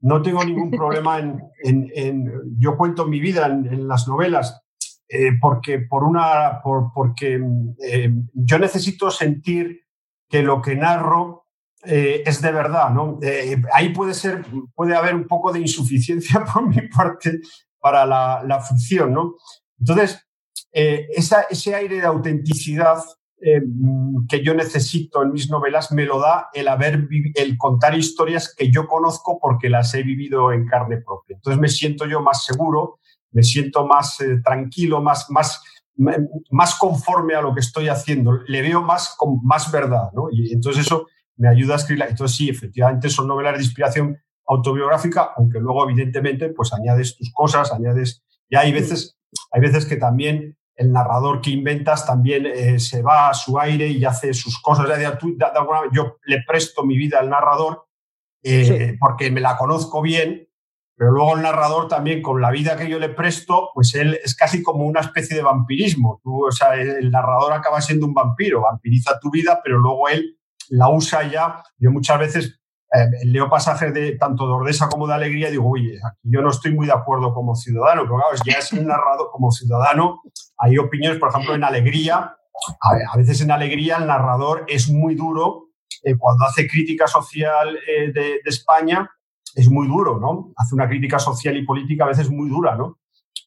no 0.02 0.22
tengo 0.22 0.44
ningún 0.44 0.72
problema 0.72 1.20
en, 1.20 2.32
yo 2.58 2.78
cuento 2.78 3.06
mi 3.06 3.20
vida 3.20 3.48
en 3.48 3.88
las 3.88 4.08
novelas, 4.08 4.62
eh, 5.12 5.32
porque, 5.42 5.80
por 5.80 6.04
una, 6.04 6.62
por, 6.62 6.94
porque 6.94 7.42
eh, 7.84 8.14
yo 8.32 8.60
necesito 8.60 9.10
sentir 9.10 9.82
que 10.30 10.44
lo 10.44 10.62
que 10.62 10.76
narro 10.76 11.48
eh, 11.84 12.22
es 12.24 12.44
de 12.44 12.52
verdad, 12.52 12.92
¿no? 12.92 13.18
Ahí 13.74 13.90
puede 13.90 14.14
ser, 14.14 14.46
puede 14.76 14.96
haber 14.96 15.16
un 15.16 15.26
poco 15.26 15.52
de 15.52 15.62
insuficiencia 15.62 16.46
por 16.54 16.68
mi 16.68 16.88
parte 16.90 17.40
para 17.80 18.06
la, 18.06 18.44
la 18.46 18.60
función, 18.60 19.14
¿no? 19.14 19.34
Entonces, 19.80 20.24
ese 20.72 21.74
aire 21.74 21.96
de 21.96 22.06
autenticidad 22.06 23.00
que 24.28 24.44
yo 24.44 24.54
necesito 24.54 25.24
en 25.24 25.32
mis 25.32 25.50
novelas 25.50 25.92
me 25.92 26.06
lo 26.06 26.20
da 26.20 26.50
el 26.54 26.68
haber 26.68 27.08
el 27.36 27.58
contar 27.58 27.98
historias 27.98 28.54
que 28.56 28.72
yo 28.72 28.88
conozco 28.88 29.40
porque 29.42 29.70
las 29.70 29.94
he 29.94 30.04
vivido 30.04 30.52
en 30.52 30.68
carne 30.68 30.98
propia. 30.98 31.36
Entonces 31.36 31.60
me 31.60 31.70
siento 31.70 32.06
yo 32.06 32.22
más 32.22 32.44
seguro, 32.44 33.00
me 33.32 33.44
siento 33.44 33.86
más 33.86 34.18
tranquilo, 34.44 35.02
más, 35.02 35.30
más, 35.30 35.64
más 36.52 36.76
conforme 36.76 37.36
a 37.36 37.42
lo 37.42 37.54
que 37.54 37.62
estoy 37.62 37.88
haciendo, 37.88 38.40
le 38.48 38.62
veo 38.62 38.82
más, 38.82 39.16
con 39.18 39.40
más 39.44 39.72
verdad, 39.72 40.12
¿no? 40.14 40.28
Y 40.32 40.52
entonces 40.52 40.86
eso 40.86 41.08
me 41.38 41.48
ayuda 41.48 41.76
a 41.76 41.78
escribirla. 41.78 42.08
Entonces 42.08 42.38
sí, 42.38 42.50
efectivamente 42.50 43.10
son 43.10 43.28
novelas 43.28 43.56
de 43.58 43.64
inspiración 43.64 44.18
autobiográfica, 44.48 45.30
aunque 45.38 45.60
luego 45.60 45.90
evidentemente 45.90 46.50
pues 46.50 46.74
añades 46.74 47.16
tus 47.18 47.32
cosas, 47.34 47.72
añades... 47.72 48.24
Y 48.50 48.56
hay 48.56 48.72
veces, 48.72 49.16
hay 49.52 49.62
veces 49.62 49.86
que 49.86 49.96
también 49.96 50.58
el 50.80 50.92
narrador 50.92 51.42
que 51.42 51.52
inventas 51.52 52.06
también 52.06 52.46
eh, 52.46 52.80
se 52.80 53.02
va 53.02 53.30
a 53.30 53.34
su 53.34 53.60
aire 53.60 53.88
y 53.88 54.04
hace 54.06 54.34
sus 54.34 54.62
cosas. 54.62 54.88
Yo 55.92 56.18
le 56.26 56.44
presto 56.48 56.84
mi 56.84 56.98
vida 56.98 57.20
al 57.20 57.30
narrador 57.30 57.86
eh, 58.44 58.96
porque 59.00 59.30
me 59.30 59.42
la 59.42 59.58
conozco 59.58 60.02
bien 60.02 60.50
pero 61.00 61.14
luego 61.14 61.38
el 61.38 61.44
narrador 61.44 61.88
también, 61.88 62.22
con 62.22 62.42
la 62.42 62.52
vida 62.52 62.76
que 62.76 62.90
yo 62.90 63.00
le 63.00 63.08
presto, 63.08 63.70
pues 63.74 63.96
él 63.96 64.20
es 64.22 64.36
casi 64.36 64.62
como 64.62 64.84
una 64.84 65.00
especie 65.00 65.34
de 65.38 65.42
vampirismo. 65.42 66.20
Tú, 66.22 66.46
o 66.48 66.52
sea, 66.52 66.76
el 66.76 67.10
narrador 67.10 67.54
acaba 67.54 67.80
siendo 67.80 68.06
un 68.06 68.14
vampiro, 68.14 68.64
vampiriza 68.64 69.18
tu 69.18 69.32
vida, 69.32 69.62
pero 69.64 69.78
luego 69.78 70.10
él 70.10 70.38
la 70.68 70.90
usa 70.90 71.26
ya. 71.26 71.64
Yo 71.78 71.90
muchas 71.90 72.20
veces 72.20 72.60
eh, 72.92 73.26
leo 73.26 73.50
pasajes 73.50 73.94
de 73.94 74.18
tanto 74.18 74.48
de 74.48 74.54
Ordesa 74.54 74.90
como 74.90 75.08
de 75.08 75.14
Alegría 75.14 75.50
y 75.50 75.52
digo, 75.52 75.70
oye, 75.70 76.00
yo 76.24 76.42
no 76.42 76.50
estoy 76.50 76.74
muy 76.74 76.88
de 76.88 76.94
acuerdo 76.94 77.34
como 77.34 77.56
ciudadano, 77.56 78.04
pero 78.04 78.16
claro, 78.16 78.36
ya 78.46 78.58
es 78.58 78.74
un 78.74 78.88
narrador 78.88 79.30
como 79.32 79.52
ciudadano. 79.52 80.22
Hay 80.58 80.78
opiniones, 80.78 81.20
por 81.20 81.30
ejemplo, 81.30 81.54
en 81.54 81.64
Alegría. 81.64 82.36
A, 82.82 83.18
veces 83.18 83.42
en 83.42 83.52
Alegría 83.52 83.98
el 83.98 84.08
narrador 84.08 84.66
es 84.68 84.90
muy 84.90 85.16
duro 85.16 85.70
eh, 86.04 86.16
cuando 86.18 86.46
hace 86.46 86.68
crítica 86.68 87.08
social 87.08 87.78
eh, 87.88 88.12
de 88.12 88.42
España 88.44 89.10
es 89.56 89.70
muy 89.70 89.88
duro, 89.88 90.20
¿no? 90.20 90.52
Hace 90.58 90.76
una 90.76 90.88
crítica 90.88 91.20
social 91.20 91.58
y 91.58 91.66
política 91.66 92.06
a 92.06 92.08
veces 92.08 92.30
muy 92.30 92.50
dura, 92.50 92.76
¿no? 92.76 93.00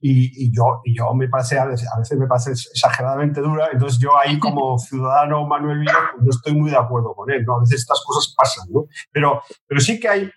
Y, 0.04 0.52
yo, 0.52 0.80
y 0.84 0.96
yo 0.96 1.14
me 1.14 1.28
parece, 1.28 1.60
a 1.60 1.64
veces, 1.64 1.88
a 1.94 1.98
veces 1.98 2.18
me 2.18 2.26
parece 2.26 2.50
exageradamente 2.50 3.40
dura, 3.40 3.68
entonces 3.72 4.00
yo 4.00 4.18
ahí 4.18 4.36
como 4.40 4.76
ciudadano 4.78 5.46
Manuel 5.46 5.78
Villa 5.78 5.94
pues 6.12 6.24
no 6.24 6.30
estoy 6.30 6.54
muy 6.54 6.70
de 6.70 6.76
acuerdo 6.76 7.14
con 7.14 7.30
él, 7.30 7.44
¿no? 7.44 7.58
A 7.58 7.60
veces 7.60 7.80
estas 7.80 8.02
cosas 8.04 8.34
pasan, 8.36 8.66
¿no? 8.70 8.86
Pero, 9.12 9.42
pero 9.64 9.80
sí 9.80 10.00
que 10.00 10.08
hay, 10.08 10.30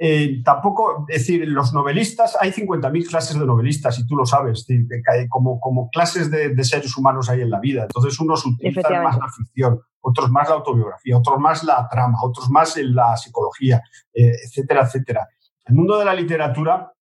eh, 0.00 0.40
tampoco, 0.44 1.04
es 1.08 1.18
decir, 1.18 1.48
los 1.48 1.72
novelistas, 1.72 2.36
hay 2.40 2.52
50.000 2.52 3.08
clases 3.08 3.36
de 3.36 3.44
novelistas 3.44 3.98
y 3.98 4.06
tú 4.06 4.14
lo 4.14 4.24
sabes, 4.24 4.64
decir, 4.64 4.86
como, 5.28 5.58
como 5.58 5.88
clases 5.90 6.30
de, 6.30 6.54
de, 6.54 6.64
seres 6.64 6.96
humanos 6.96 7.28
hay 7.28 7.40
en 7.40 7.50
la 7.50 7.58
vida. 7.58 7.82
Entonces 7.82 8.20
unos 8.20 8.46
utilizan 8.46 9.02
más 9.02 9.18
la 9.18 9.28
ficción, 9.28 9.80
otros 10.00 10.30
más 10.30 10.48
la 10.48 10.54
autobiografía, 10.54 11.18
otros 11.18 11.40
más 11.40 11.64
la 11.64 11.88
trama, 11.90 12.18
otros 12.22 12.48
más 12.50 12.76
en 12.76 12.94
la 12.94 13.16
psicología, 13.16 13.82
eh, 14.14 14.32
etcétera, 14.44 14.82
etcétera. 14.82 15.26
El 15.64 15.74
mundo 15.74 15.98
de 15.98 16.04
la 16.04 16.14
literatura, 16.14 16.92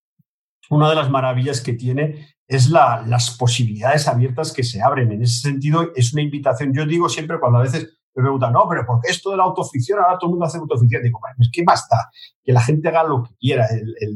una 0.69 0.89
de 0.89 0.95
las 0.95 1.09
maravillas 1.09 1.61
que 1.61 1.73
tiene 1.73 2.27
es 2.47 2.69
la, 2.69 3.03
las 3.05 3.31
posibilidades 3.31 4.07
abiertas 4.07 4.53
que 4.53 4.63
se 4.63 4.81
abren. 4.81 5.11
En 5.11 5.21
ese 5.21 5.41
sentido, 5.41 5.91
es 5.95 6.13
una 6.13 6.21
invitación. 6.21 6.73
Yo 6.73 6.85
digo 6.85 7.09
siempre 7.09 7.39
cuando 7.39 7.59
a 7.59 7.63
veces 7.63 7.97
me 8.15 8.23
preguntan, 8.23 8.53
no, 8.53 8.67
pero 8.69 8.85
¿por 8.85 8.99
qué 9.01 9.11
esto 9.11 9.31
de 9.31 9.37
la 9.37 9.43
autoficción? 9.43 9.99
Ahora 9.99 10.17
todo 10.17 10.29
el 10.29 10.31
mundo 10.31 10.45
hace 10.45 10.57
autoficción. 10.57 11.03
Digo, 11.03 11.19
es 11.39 11.49
que 11.51 11.63
basta, 11.63 12.09
que 12.43 12.51
la 12.51 12.61
gente 12.61 12.87
haga 12.87 13.03
lo 13.03 13.23
que 13.23 13.35
quiera. 13.39 13.67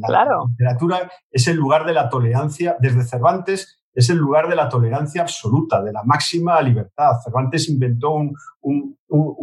la 0.07 0.25
literatura 0.47 1.11
es 1.29 1.47
el 1.47 1.57
lugar 1.57 1.85
de 1.85 1.93
la 1.93 2.09
tolerancia. 2.09 2.77
Desde 2.79 3.03
Cervantes 3.03 3.80
es 3.93 4.09
el 4.09 4.17
lugar 4.17 4.47
de 4.47 4.55
la 4.55 4.69
tolerancia 4.69 5.21
absoluta, 5.21 5.81
de 5.81 5.91
la 5.91 6.03
máxima 6.03 6.61
libertad. 6.61 7.13
Cervantes 7.23 7.69
inventó 7.69 8.11
un, 8.11 8.97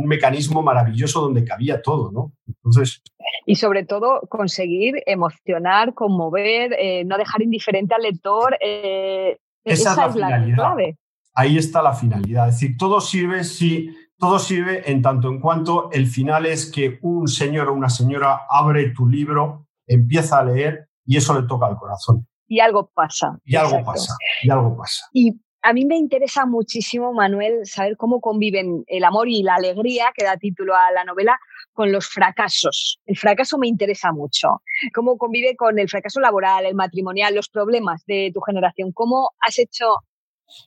mecanismo 0.06 0.62
maravilloso 0.62 1.20
donde 1.20 1.44
cabía 1.44 1.82
todo, 1.82 2.10
¿no? 2.10 2.32
Entonces. 2.46 3.02
Y 3.44 3.56
sobre 3.56 3.84
todo 3.84 4.22
conseguir 4.30 4.94
emocionar, 5.04 5.92
conmover, 5.92 6.72
eh, 6.78 7.04
no 7.04 7.18
dejar 7.18 7.42
indiferente 7.42 7.94
al 7.94 8.02
lector. 8.02 8.56
Eh, 8.62 9.36
esa, 9.64 9.90
es 9.90 9.96
la, 9.98 10.10
finalidad. 10.10 10.56
clave. 10.56 10.96
Ahí 11.34 11.58
está 11.58 11.82
la 11.82 11.92
finalidad. 11.92 12.48
Es 12.48 12.54
decir, 12.54 12.76
todo 12.78 13.00
sirve 13.00 13.44
si. 13.44 13.94
Todo 14.20 14.40
sirve 14.40 14.90
en 14.90 15.00
tanto 15.00 15.28
en 15.28 15.38
cuanto 15.38 15.92
el 15.92 16.08
final 16.08 16.44
es 16.44 16.72
que 16.72 16.98
un 17.02 17.28
señor 17.28 17.68
o 17.68 17.72
una 17.72 17.88
señora 17.88 18.46
abre 18.50 18.90
tu 18.90 19.06
libro, 19.06 19.68
empieza 19.86 20.40
a 20.40 20.44
leer 20.44 20.88
y 21.06 21.18
eso 21.18 21.40
le 21.40 21.46
toca 21.46 21.66
al 21.66 21.76
corazón 21.76 22.26
y 22.48 22.60
algo 22.60 22.90
pasa. 22.92 23.38
Y 23.44 23.56
algo 23.56 23.84
pasa, 23.84 24.14
y 24.42 24.50
algo 24.50 24.76
pasa. 24.76 25.06
Y 25.12 25.32
a 25.62 25.72
mí 25.72 25.84
me 25.84 25.96
interesa 25.96 26.46
muchísimo, 26.46 27.12
Manuel, 27.12 27.66
saber 27.66 27.96
cómo 27.96 28.20
conviven 28.20 28.84
el 28.86 29.04
amor 29.04 29.28
y 29.28 29.42
la 29.42 29.56
alegría, 29.56 30.06
que 30.16 30.24
da 30.24 30.36
título 30.36 30.74
a 30.74 30.90
la 30.92 31.04
novela, 31.04 31.38
con 31.72 31.92
los 31.92 32.06
fracasos. 32.06 33.00
El 33.06 33.16
fracaso 33.16 33.58
me 33.58 33.68
interesa 33.68 34.12
mucho. 34.12 34.62
Cómo 34.94 35.16
convive 35.16 35.54
con 35.56 35.78
el 35.78 35.88
fracaso 35.88 36.20
laboral, 36.20 36.66
el 36.66 36.74
matrimonial, 36.74 37.34
los 37.34 37.48
problemas 37.48 38.04
de 38.06 38.30
tu 38.32 38.40
generación. 38.40 38.92
¿Cómo 38.92 39.30
has 39.46 39.58
hecho 39.58 39.86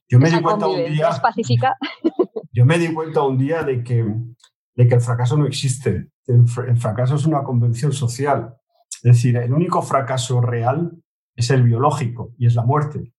yo 0.09 0.19
me 0.19 0.29
di 0.29 0.41
cuenta 0.41 0.67
un 0.67 0.85
día, 0.85 1.09
pacífica? 1.21 1.75
Yo 2.53 2.65
me 2.65 2.77
di 2.77 2.93
cuenta 2.93 3.23
un 3.23 3.37
día 3.37 3.63
de 3.63 3.81
que, 3.83 4.05
de 4.75 4.87
que 4.87 4.95
el 4.95 5.01
fracaso 5.01 5.37
no 5.37 5.47
existe. 5.47 6.09
el 6.27 6.77
fracaso 6.77 7.15
es 7.15 7.25
una 7.25 7.43
convención 7.43 7.93
social. 7.93 8.55
Es 9.03 9.13
decir, 9.13 9.37
el 9.37 9.53
único 9.53 9.81
fracaso 9.81 10.41
real 10.41 10.91
es 11.35 11.49
el 11.49 11.63
biológico 11.63 12.33
y 12.37 12.47
es 12.47 12.55
la 12.55 12.63
muerte. 12.63 13.13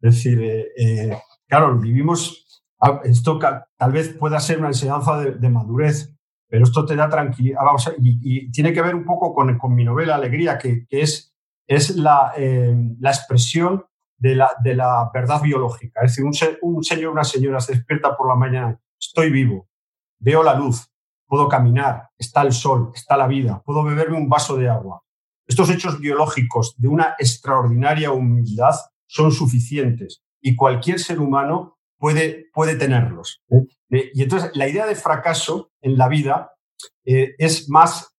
Es 0.00 0.16
decir, 0.16 0.40
eh, 0.40 0.68
eh, 0.76 1.18
claro, 1.46 1.78
vivimos, 1.78 2.62
ah, 2.80 3.00
esto 3.04 3.38
tal 3.38 3.92
vez 3.92 4.10
pueda 4.14 4.40
ser 4.40 4.58
una 4.58 4.68
enseñanza 4.68 5.18
de, 5.18 5.48
madurez, 5.48 6.14
pero 6.48 6.64
esto 6.64 6.84
te 6.84 6.96
da 6.96 7.08
tranquilidad. 7.08 7.60
Ah, 7.62 7.92
y, 7.98 8.50
tiene 8.50 8.72
que 8.72 8.82
ver 8.82 8.94
un 8.94 9.04
poco 9.04 9.34
con, 9.34 9.58
con 9.58 9.74
mi 9.74 9.84
novela 9.84 10.14
Alegría, 10.14 10.58
que, 10.58 10.86
es, 10.90 11.34
es 11.66 11.96
la, 11.96 12.32
eh, 12.36 12.74
la 13.00 13.10
expresión 13.10 13.84
de 14.16 14.34
la, 14.34 14.50
de 14.62 14.74
la, 14.74 15.10
verdad 15.12 15.42
biológica. 15.42 16.00
Es 16.02 16.16
decir, 16.16 16.24
un, 16.24 16.74
un 16.74 16.84
señor 16.84 17.12
una 17.12 17.24
señora 17.24 17.60
se 17.60 17.74
despierta 17.74 18.16
por 18.16 18.28
la 18.28 18.34
mañana, 18.34 18.80
estoy 18.98 19.30
vivo, 19.30 19.68
veo 20.18 20.42
la 20.42 20.54
luz, 20.54 20.90
puedo 21.26 21.48
caminar, 21.48 22.10
está 22.18 22.42
el 22.42 22.52
sol, 22.52 22.90
está 22.94 23.16
la 23.16 23.26
vida, 23.26 23.62
puedo 23.64 23.84
beberme 23.84 24.16
un 24.16 24.28
vaso 24.28 24.56
de 24.56 24.68
agua. 24.68 25.02
Estos 25.48 25.70
hechos 25.70 25.98
biológicos 25.98 26.74
de 26.76 26.88
una 26.88 27.14
extraordinaria 27.18 28.12
humildad 28.12 28.74
son 29.06 29.32
suficientes 29.32 30.22
y 30.42 30.54
cualquier 30.54 31.00
ser 31.00 31.18
humano 31.20 31.78
puede, 31.98 32.46
puede 32.52 32.76
tenerlos. 32.76 33.42
¿eh? 33.50 33.64
Eh, 33.90 34.10
y 34.12 34.22
entonces 34.22 34.50
la 34.54 34.68
idea 34.68 34.86
de 34.86 34.94
fracaso 34.94 35.70
en 35.80 35.96
la 35.96 36.08
vida 36.08 36.52
eh, 37.04 37.34
es 37.38 37.68
más 37.70 38.14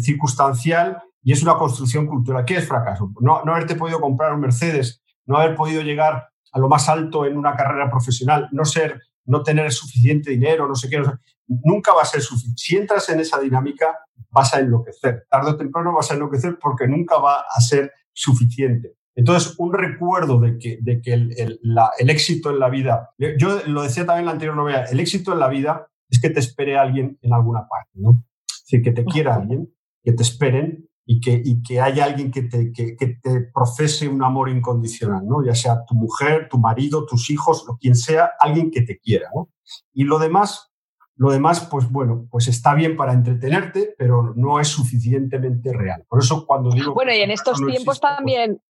circunstancial 0.00 1.02
y 1.20 1.32
es 1.32 1.42
una 1.42 1.58
construcción 1.58 2.06
cultural. 2.06 2.44
¿Qué 2.44 2.58
es 2.58 2.68
fracaso? 2.68 3.10
No, 3.20 3.42
no 3.44 3.52
haberte 3.52 3.74
podido 3.74 4.00
comprar 4.00 4.32
un 4.32 4.40
Mercedes, 4.40 5.02
no 5.26 5.36
haber 5.36 5.56
podido 5.56 5.82
llegar 5.82 6.28
a 6.52 6.58
lo 6.60 6.68
más 6.68 6.88
alto 6.88 7.26
en 7.26 7.36
una 7.36 7.56
carrera 7.56 7.90
profesional, 7.90 8.48
no 8.52 8.64
ser, 8.64 9.02
no 9.28 9.42
tener 9.42 9.70
suficiente 9.72 10.30
dinero, 10.30 10.66
no 10.66 10.74
sé 10.74 10.88
qué. 10.88 11.02
nunca 11.46 11.94
va 11.94 12.02
a 12.02 12.06
ser 12.06 12.22
suficiente. 12.22 12.60
Si 12.60 12.76
entras 12.76 13.08
en 13.10 13.20
esa 13.20 13.38
dinámica, 13.38 13.96
vas 14.30 14.54
a 14.54 14.60
enloquecer. 14.60 15.26
Tarde 15.30 15.50
o 15.50 15.56
temprano 15.56 15.94
vas 15.94 16.10
a 16.10 16.14
enloquecer 16.14 16.58
porque 16.58 16.88
nunca 16.88 17.18
va 17.18 17.44
a 17.54 17.60
ser 17.60 17.92
suficiente. 18.12 18.94
Entonces, 19.14 19.54
un 19.58 19.72
recuerdo 19.72 20.40
de 20.40 20.58
que, 20.58 20.78
de 20.80 21.02
que 21.02 21.12
el, 21.12 21.34
el, 21.36 22.10
éxito 22.10 22.50
en 22.50 22.58
la 22.58 22.70
vida, 22.70 23.10
yo 23.38 23.60
lo 23.66 23.82
decía 23.82 24.06
también 24.06 24.20
en 24.20 24.26
la 24.26 24.32
anterior 24.32 24.56
novela, 24.56 24.84
el 24.84 25.00
éxito 25.00 25.32
en 25.32 25.40
la 25.40 25.48
vida 25.48 25.88
es 26.08 26.20
que 26.20 26.30
te 26.30 26.40
espere 26.40 26.78
alguien 26.78 27.18
en 27.20 27.32
alguna 27.34 27.66
parte, 27.68 27.90
¿no? 27.94 28.24
Es 28.48 28.64
decir, 28.64 28.82
que 28.82 28.92
te 28.92 29.04
quiera 29.04 29.34
alguien, 29.34 29.74
que 30.02 30.12
te 30.12 30.22
esperen 30.22 30.87
y 31.10 31.20
que, 31.20 31.40
y 31.42 31.62
que 31.62 31.80
haya 31.80 32.04
alguien 32.04 32.30
que 32.30 32.42
te, 32.42 32.70
que, 32.70 32.94
que 32.94 33.06
te 33.06 33.40
profese 33.40 34.06
un 34.06 34.22
amor 34.22 34.50
incondicional, 34.50 35.26
¿no? 35.26 35.42
Ya 35.42 35.54
sea 35.54 35.86
tu 35.86 35.94
mujer, 35.94 36.48
tu 36.50 36.58
marido, 36.58 37.06
tus 37.06 37.30
hijos, 37.30 37.66
o 37.66 37.78
quien 37.78 37.94
sea, 37.94 38.32
alguien 38.38 38.70
que 38.70 38.82
te 38.82 38.98
quiera, 38.98 39.30
¿no? 39.34 39.48
Y 39.94 40.04
lo 40.04 40.18
demás 40.18 40.70
lo 41.16 41.30
demás, 41.30 41.66
pues 41.68 41.90
bueno, 41.90 42.28
pues 42.30 42.46
está 42.46 42.74
bien 42.74 42.96
para 42.96 43.12
entretenerte, 43.12 43.92
pero 43.98 44.34
no 44.36 44.60
es 44.60 44.68
suficientemente 44.68 45.72
real. 45.72 46.04
Por 46.08 46.20
eso 46.20 46.46
cuando 46.46 46.70
digo... 46.70 46.94
Bueno, 46.94 47.12
y 47.12 47.20
en 47.22 47.32
estos 47.32 47.56
tiempos 47.58 47.84
pues 47.84 48.00
también... 48.00 48.60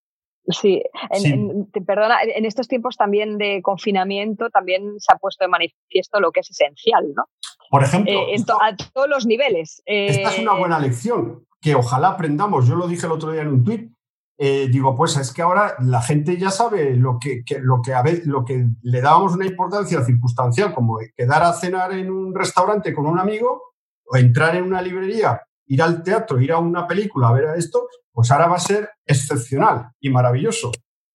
Sí, 0.46 0.82
en, 1.10 1.66
perdona, 1.86 2.22
en 2.22 2.46
estos 2.46 2.66
tiempos 2.66 2.96
también 2.96 3.36
de 3.36 3.60
confinamiento 3.60 4.48
también 4.48 4.98
se 4.98 5.12
ha 5.12 5.18
puesto 5.18 5.44
de 5.44 5.48
manifiesto 5.48 6.20
lo 6.20 6.32
que 6.32 6.40
es 6.40 6.48
esencial, 6.48 7.12
¿no? 7.14 7.24
Por 7.68 7.84
ejemplo, 7.84 8.10
eh, 8.10 8.36
a 8.62 8.74
todos 8.74 9.08
los 9.10 9.26
niveles. 9.26 9.82
esta 9.84 10.30
es 10.30 10.38
una 10.38 10.54
eh, 10.54 10.58
buena 10.58 10.78
lección 10.78 11.46
que 11.60 11.74
ojalá 11.74 12.08
aprendamos. 12.08 12.66
Yo 12.66 12.74
lo 12.76 12.86
dije 12.86 13.06
el 13.06 13.12
otro 13.12 13.32
día 13.32 13.42
en 13.42 13.48
un 13.48 13.64
tuit. 13.64 13.92
Eh, 14.40 14.68
digo, 14.70 14.94
pues 14.94 15.16
es 15.16 15.32
que 15.32 15.42
ahora 15.42 15.74
la 15.80 16.00
gente 16.00 16.36
ya 16.36 16.50
sabe 16.50 16.94
lo 16.94 17.18
que, 17.18 17.42
lo, 17.60 17.82
que 17.82 17.92
a 17.92 18.02
veces, 18.02 18.26
lo 18.26 18.44
que 18.44 18.66
le 18.82 19.00
dábamos 19.00 19.34
una 19.34 19.46
importancia 19.46 20.04
circunstancial, 20.04 20.72
como 20.72 20.98
quedar 21.16 21.42
a 21.42 21.52
cenar 21.52 21.92
en 21.92 22.08
un 22.08 22.32
restaurante 22.32 22.94
con 22.94 23.06
un 23.06 23.18
amigo, 23.18 23.74
entrar 24.12 24.54
en 24.54 24.62
una 24.62 24.80
librería, 24.80 25.42
ir 25.66 25.82
al 25.82 26.04
teatro, 26.04 26.40
ir 26.40 26.52
a 26.52 26.58
una 26.58 26.86
película, 26.86 27.28
a 27.28 27.32
ver 27.32 27.46
esto, 27.56 27.88
pues 28.12 28.30
ahora 28.30 28.46
va 28.46 28.56
a 28.56 28.60
ser 28.60 28.90
excepcional 29.04 29.90
y 30.00 30.10
maravilloso. 30.10 30.70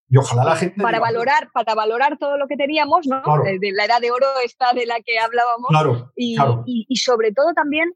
Y 0.10 0.17
ojalá 0.17 0.43
la 0.43 0.56
gente... 0.58 0.82
Para 0.82 0.99
valorar, 0.99 1.49
para 1.53 1.75
valorar 1.75 2.17
todo 2.17 2.38
lo 2.38 2.47
que 2.47 2.58
teníamos, 2.58 3.08
¿no? 3.08 3.23
De, 3.43 3.71
la 3.71 3.86
edad 3.86 4.01
de 4.01 4.12
oro 4.12 4.27
esta 4.43 4.73
de 4.73 4.86
la 4.86 4.99
que 4.99 5.17
hablábamos. 5.17 5.69
Claro, 5.69 6.12
y, 6.15 6.36
y, 6.88 6.95
sobre 6.97 7.32
todo 7.32 7.53
también 7.53 7.93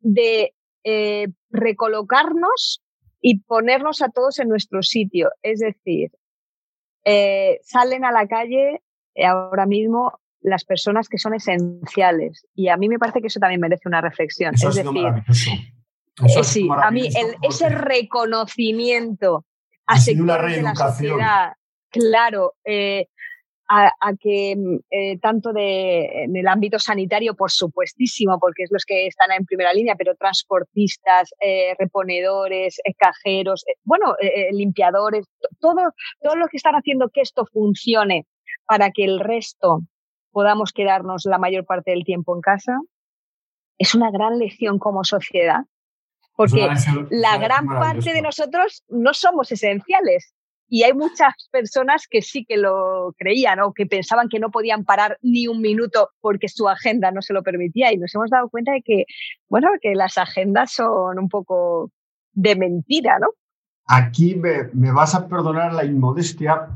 de 0.00 0.54
eh, 0.84 1.28
recolocarnos 1.50 2.82
y 3.20 3.40
ponernos 3.40 4.02
a 4.02 4.08
todos 4.08 4.38
en 4.38 4.48
nuestro 4.48 4.82
sitio. 4.82 5.30
Es 5.42 5.60
decir, 5.60 6.10
eh, 7.04 7.60
salen 7.62 8.04
a 8.04 8.12
la 8.12 8.26
calle 8.26 8.82
eh, 9.14 9.26
ahora 9.26 9.66
mismo 9.66 10.20
las 10.40 10.64
personas 10.64 11.08
que 11.08 11.18
son 11.18 11.34
esenciales. 11.34 12.46
Y 12.54 12.68
a 12.68 12.76
mí 12.76 12.88
me 12.88 12.98
parece 12.98 13.20
que 13.20 13.26
eso 13.26 13.40
también 13.40 13.60
merece 13.60 13.88
una 13.88 14.00
reflexión. 14.00 14.54
es 14.54 14.60
decir, 14.74 14.84
eh, 14.86 16.44
sí, 16.44 16.68
a 16.70 16.90
mí 16.90 17.08
ese 17.42 17.68
reconocimiento 17.68 19.44
a 19.86 19.98
sectores 19.98 20.56
de 20.56 20.62
la 20.62 20.74
sociedad, 20.74 21.52
claro, 21.90 22.54
a, 23.70 24.12
que 24.18 24.56
mm, 24.56 24.78
eh, 24.90 25.18
tanto 25.18 25.52
de, 25.52 26.24
en 26.24 26.36
el 26.36 26.48
ámbito 26.48 26.78
sanitario, 26.78 27.34
por 27.34 27.50
supuestísimo, 27.52 28.38
porque 28.40 28.64
es 28.64 28.70
los 28.72 28.84
que 28.84 29.06
están 29.06 29.30
en 29.30 29.44
primera 29.44 29.72
línea, 29.72 29.94
pero 29.96 30.16
transportistas, 30.16 31.32
eh, 31.40 31.74
reponedores, 31.78 32.80
eh, 32.84 32.94
cajeros, 32.94 33.64
bueno, 33.84 34.16
limpiadores, 34.50 35.26
todo, 35.60 35.92
todo 36.20 36.34
lo 36.34 36.48
que 36.48 36.56
están 36.56 36.74
haciendo 36.74 37.10
que 37.10 37.20
esto 37.20 37.46
funcione 37.46 38.26
para 38.66 38.90
que 38.90 39.04
el 39.04 39.20
resto 39.20 39.82
podamos 40.32 40.72
quedarnos 40.72 41.24
la 41.24 41.38
mayor 41.38 41.64
parte 41.64 41.92
del 41.92 42.04
tiempo 42.04 42.34
en 42.34 42.40
casa, 42.40 42.76
es 43.78 43.94
una 43.94 44.10
gran 44.10 44.38
lección 44.38 44.78
como 44.78 45.04
sociedad. 45.04 45.60
Porque 46.34 46.68
la 47.10 47.36
gran 47.36 47.66
parte 47.66 48.14
de 48.14 48.22
nosotros 48.22 48.82
no 48.88 49.12
somos 49.12 49.52
esenciales. 49.52 50.32
Y 50.72 50.84
hay 50.84 50.94
muchas 50.94 51.34
personas 51.50 52.06
que 52.08 52.22
sí 52.22 52.44
que 52.44 52.56
lo 52.56 53.12
creían 53.18 53.58
o 53.58 53.72
que 53.72 53.86
pensaban 53.86 54.28
que 54.28 54.38
no 54.38 54.52
podían 54.52 54.84
parar 54.84 55.18
ni 55.20 55.48
un 55.48 55.60
minuto 55.60 56.10
porque 56.20 56.48
su 56.48 56.68
agenda 56.68 57.10
no 57.10 57.22
se 57.22 57.32
lo 57.32 57.42
permitía. 57.42 57.92
Y 57.92 57.98
nos 57.98 58.14
hemos 58.14 58.30
dado 58.30 58.48
cuenta 58.48 58.70
de 58.70 58.82
que, 58.82 59.04
bueno, 59.48 59.68
que 59.82 59.96
las 59.96 60.16
agendas 60.16 60.72
son 60.72 61.18
un 61.18 61.28
poco 61.28 61.90
de 62.32 62.54
mentira, 62.54 63.18
¿no? 63.18 63.30
Aquí 63.86 64.36
me, 64.36 64.92
vas 64.92 65.16
a 65.16 65.26
perdonar 65.26 65.72
la 65.72 65.84
inmodestia, 65.84 66.68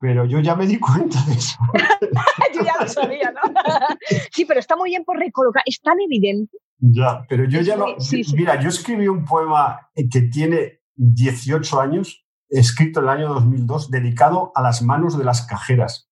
pero, 0.00 0.24
yo 0.24 0.40
ya 0.40 0.54
me 0.54 0.66
di 0.66 0.78
cuenta 0.78 1.22
de 1.26 1.34
eso. 1.34 1.58
yo 2.54 2.64
ya 2.64 2.76
lo 2.80 2.88
sabía, 2.88 3.32
¿no? 3.32 3.40
sí, 4.32 4.46
pero 4.46 4.60
está 4.60 4.76
muy 4.76 4.88
bien 4.88 5.04
por 5.04 5.18
recolocar, 5.18 5.62
es 5.66 5.78
tan 5.82 6.00
evidente. 6.00 6.56
Ya, 6.78 7.26
pero 7.28 7.44
yo 7.44 7.60
ya 7.60 7.76
lo... 7.76 7.96
Mira, 8.34 8.58
yo 8.58 8.70
escribí 8.70 9.06
un 9.06 9.26
poema 9.26 9.90
que 9.94 10.22
tiene 10.22 10.80
18 10.94 11.78
años 11.78 12.21
escrito 12.58 13.00
en 13.00 13.04
el 13.04 13.10
año 13.10 13.28
2002, 13.34 13.90
dedicado 13.90 14.52
a 14.54 14.62
las 14.62 14.82
manos 14.82 15.18
de 15.18 15.24
las 15.24 15.46
cajeras. 15.46 16.08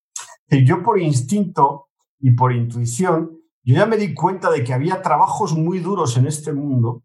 Y 0.48 0.64
yo 0.64 0.82
por 0.82 1.00
instinto 1.00 1.88
y 2.18 2.32
por 2.32 2.52
intuición, 2.52 3.38
yo 3.62 3.74
ya 3.76 3.86
me 3.86 3.96
di 3.96 4.14
cuenta 4.14 4.50
de 4.50 4.64
que 4.64 4.72
había 4.72 5.02
trabajos 5.02 5.54
muy 5.54 5.78
duros 5.78 6.16
en 6.16 6.26
este 6.26 6.52
mundo 6.52 7.02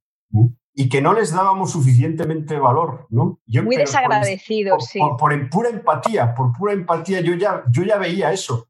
y 0.74 0.90
que 0.90 1.02
no 1.02 1.14
les 1.14 1.32
dábamos 1.32 1.72
suficientemente 1.72 2.58
valor, 2.60 3.08
¿no? 3.10 3.40
muy 3.64 3.76
desagradecidos, 3.76 4.86
sí. 4.86 5.00
Por, 5.00 5.18
por, 5.18 5.50
pura 5.50 5.70
empatía, 5.70 6.34
por 6.34 6.52
pura 6.52 6.74
empatía, 6.74 7.22
yo 7.22 7.36
ya, 7.36 7.64
yo 7.72 7.84
ya 7.84 7.98
veía 7.98 8.32
eso. 8.32 8.68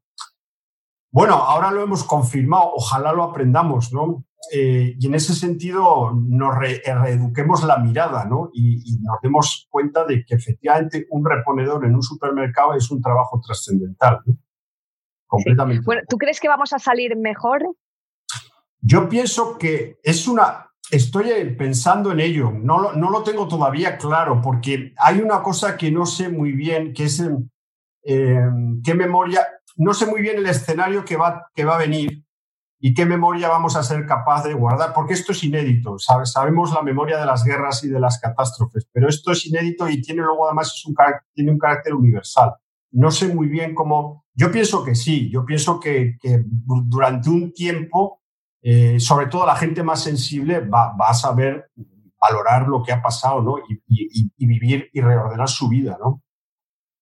Bueno, 1.10 1.34
ahora 1.34 1.70
lo 1.70 1.82
hemos 1.82 2.04
confirmado, 2.04 2.72
ojalá 2.74 3.12
lo 3.12 3.22
aprendamos, 3.22 3.92
¿no? 3.92 4.25
Eh, 4.52 4.94
y 4.98 5.06
en 5.06 5.14
ese 5.14 5.34
sentido 5.34 6.12
nos 6.12 6.56
reeduquemos 6.56 7.64
la 7.64 7.78
mirada 7.78 8.24
¿no? 8.26 8.50
y, 8.52 8.98
nos 9.00 9.20
demos 9.20 9.66
cuenta 9.70 10.04
de 10.04 10.24
que 10.24 10.36
efectivamente 10.36 11.06
un 11.10 11.24
reponedor 11.24 11.84
en 11.84 11.94
un 11.94 12.02
supermercado 12.02 12.74
es 12.74 12.90
un 12.90 13.00
trabajo 13.00 13.40
trascendental. 13.44 14.20
Completamente. 15.26 15.82
Bueno, 15.84 16.02
¿tú 16.08 16.16
crees 16.16 16.38
que 16.38 16.48
vamos 16.48 16.72
a 16.72 16.78
salir 16.78 17.16
mejor? 17.16 17.62
Yo 18.80 19.08
pienso 19.08 19.58
que 19.58 19.98
es 20.02 20.28
una... 20.28 20.70
Estoy 20.88 21.56
pensando 21.58 22.12
en 22.12 22.20
ello, 22.20 22.52
no, 22.52 22.92
no 22.92 23.10
lo 23.10 23.24
tengo 23.24 23.48
todavía 23.48 23.98
claro, 23.98 24.40
porque 24.40 24.94
hay 24.98 25.18
una 25.18 25.42
cosa 25.42 25.76
que 25.76 25.90
no 25.90 26.06
sé 26.06 26.28
muy 26.28 26.52
bien, 26.52 26.92
que 26.92 27.06
es 27.06 27.20
eh, 28.04 28.48
qué 28.84 28.94
memoria, 28.94 29.44
no 29.74 29.92
sé 29.94 30.06
muy 30.06 30.22
bien 30.22 30.36
el 30.36 30.46
escenario 30.46 31.04
que 31.04 31.16
va, 31.16 31.50
que 31.52 31.64
va 31.64 31.74
a 31.74 31.78
venir, 31.78 32.25
y 32.78 32.92
qué 32.94 33.06
memoria 33.06 33.48
vamos 33.48 33.76
a 33.76 33.82
ser 33.82 34.06
capaz 34.06 34.44
de 34.44 34.54
guardar, 34.54 34.92
porque 34.92 35.14
esto 35.14 35.32
es 35.32 35.42
inédito, 35.44 35.96
sabemos 35.98 36.72
la 36.72 36.82
memoria 36.82 37.18
de 37.18 37.26
las 37.26 37.44
guerras 37.44 37.82
y 37.84 37.88
de 37.88 38.00
las 38.00 38.20
catástrofes, 38.20 38.86
pero 38.92 39.08
esto 39.08 39.32
es 39.32 39.46
inédito 39.46 39.88
y 39.88 40.02
tiene 40.02 40.22
luego 40.22 40.46
además 40.46 40.72
es 40.74 40.84
un 40.86 40.94
tiene 41.32 41.50
un 41.50 41.58
carácter 41.58 41.94
universal. 41.94 42.54
No 42.92 43.10
sé 43.10 43.28
muy 43.28 43.48
bien 43.48 43.74
cómo, 43.74 44.24
yo 44.34 44.50
pienso 44.50 44.84
que 44.84 44.94
sí, 44.94 45.30
yo 45.30 45.44
pienso 45.44 45.80
que, 45.80 46.16
durante 46.50 47.30
un 47.30 47.52
tiempo, 47.52 48.20
eh, 48.62 49.00
sobre 49.00 49.26
todo 49.26 49.46
la 49.46 49.56
gente 49.56 49.82
más 49.82 50.02
sensible 50.02 50.60
va, 50.60 50.94
a 50.98 51.14
saber 51.14 51.70
valorar 52.20 52.68
lo 52.68 52.82
que 52.82 52.92
ha 52.92 53.02
pasado 53.02 53.42
¿no? 53.42 53.56
y, 53.68 54.46
vivir 54.46 54.90
y 54.92 55.00
reordenar 55.00 55.48
su 55.48 55.68
vida. 55.68 55.98
¿no? 56.00 56.22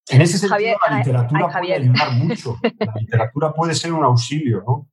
En 0.09 0.21
ese 0.21 0.39
sentido, 0.39 0.77
la 0.89 0.99
literatura 0.99 1.49
puede 1.49 1.75
ayudar 1.75 2.13
mucho. 2.13 2.57
La 2.79 2.95
literatura 2.99 3.53
puede 3.53 3.75
ser 3.75 3.93
un 3.93 4.05
auxilio, 4.05 4.63
¿no? 4.67 4.89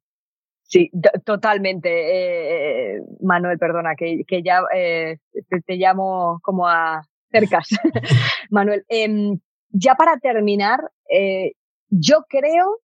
Sí, 0.72 0.90
totalmente. 1.26 1.90
Eh, 1.92 3.02
Manuel, 3.20 3.60
perdona, 3.60 3.94
que, 3.96 4.24
que 4.26 4.42
ya 4.42 4.62
eh, 4.74 5.18
te, 5.66 5.76
llamo 5.76 6.40
como 6.42 6.66
a 6.66 7.02
cercas. 7.30 7.68
Manuel, 8.50 8.86
em, 8.88 9.38
ya 9.70 9.96
para 9.96 10.18
terminar, 10.20 10.80
eh, 11.14 11.56
yo 11.90 12.24
creo, 12.30 12.80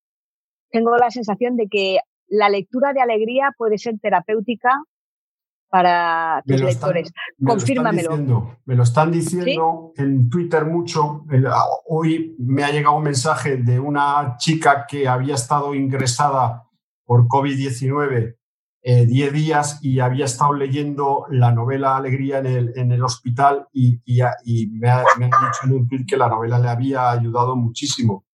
tengo 0.69 0.97
la 0.97 1.09
sensación 1.11 1.55
de 1.55 1.69
que 1.69 1.99
la 2.27 2.49
lectura 2.49 2.91
de 2.91 2.99
alegría 2.99 3.53
puede 3.57 3.77
ser 3.77 3.97
terapéutica 4.01 4.83
para 5.69 6.43
tus 6.45 6.59
lectores. 6.59 7.13
Confírmamelo. 7.41 8.57
me 8.65 8.75
lo 8.75 8.83
están 8.83 9.13
diciendo 9.13 9.93
en 9.95 10.29
Twitter 10.29 10.65
mucho. 10.65 11.25
hoy 11.87 12.35
me 12.37 12.65
ha 12.65 12.71
llegado 12.71 12.97
un 12.97 13.03
mensaje 13.03 13.55
de 13.55 13.79
una 13.79 14.35
chica 14.37 14.85
que 14.85 15.07
había 15.07 15.35
estado 15.35 15.73
ingresada 15.73 16.66
por 17.07 17.27
COVID-19 17.27 18.35
eh, 18.83 19.05
10 19.05 19.33
días 19.33 19.79
y 19.81 19.99
había 19.99 20.25
estado 20.25 20.53
leyendo 20.53 21.25
la 21.29 21.51
novela 21.51 21.97
Alegría 21.97 22.39
en 22.39 22.45
el, 22.45 22.73
en 22.75 22.91
el 22.91 23.03
hospital 23.03 23.67
y, 23.73 23.99
y, 24.05 24.67
me, 24.67 24.89
ha, 24.89 24.99
dicho 24.99 25.63
en 25.63 25.73
un 25.73 25.87
tweet 25.87 26.05
que 26.05 26.15
la 26.15 26.29
novela 26.29 26.59
le 26.59 26.69
había 26.69 27.09
ayudado 27.09 27.55
muchísimo. 27.55 28.25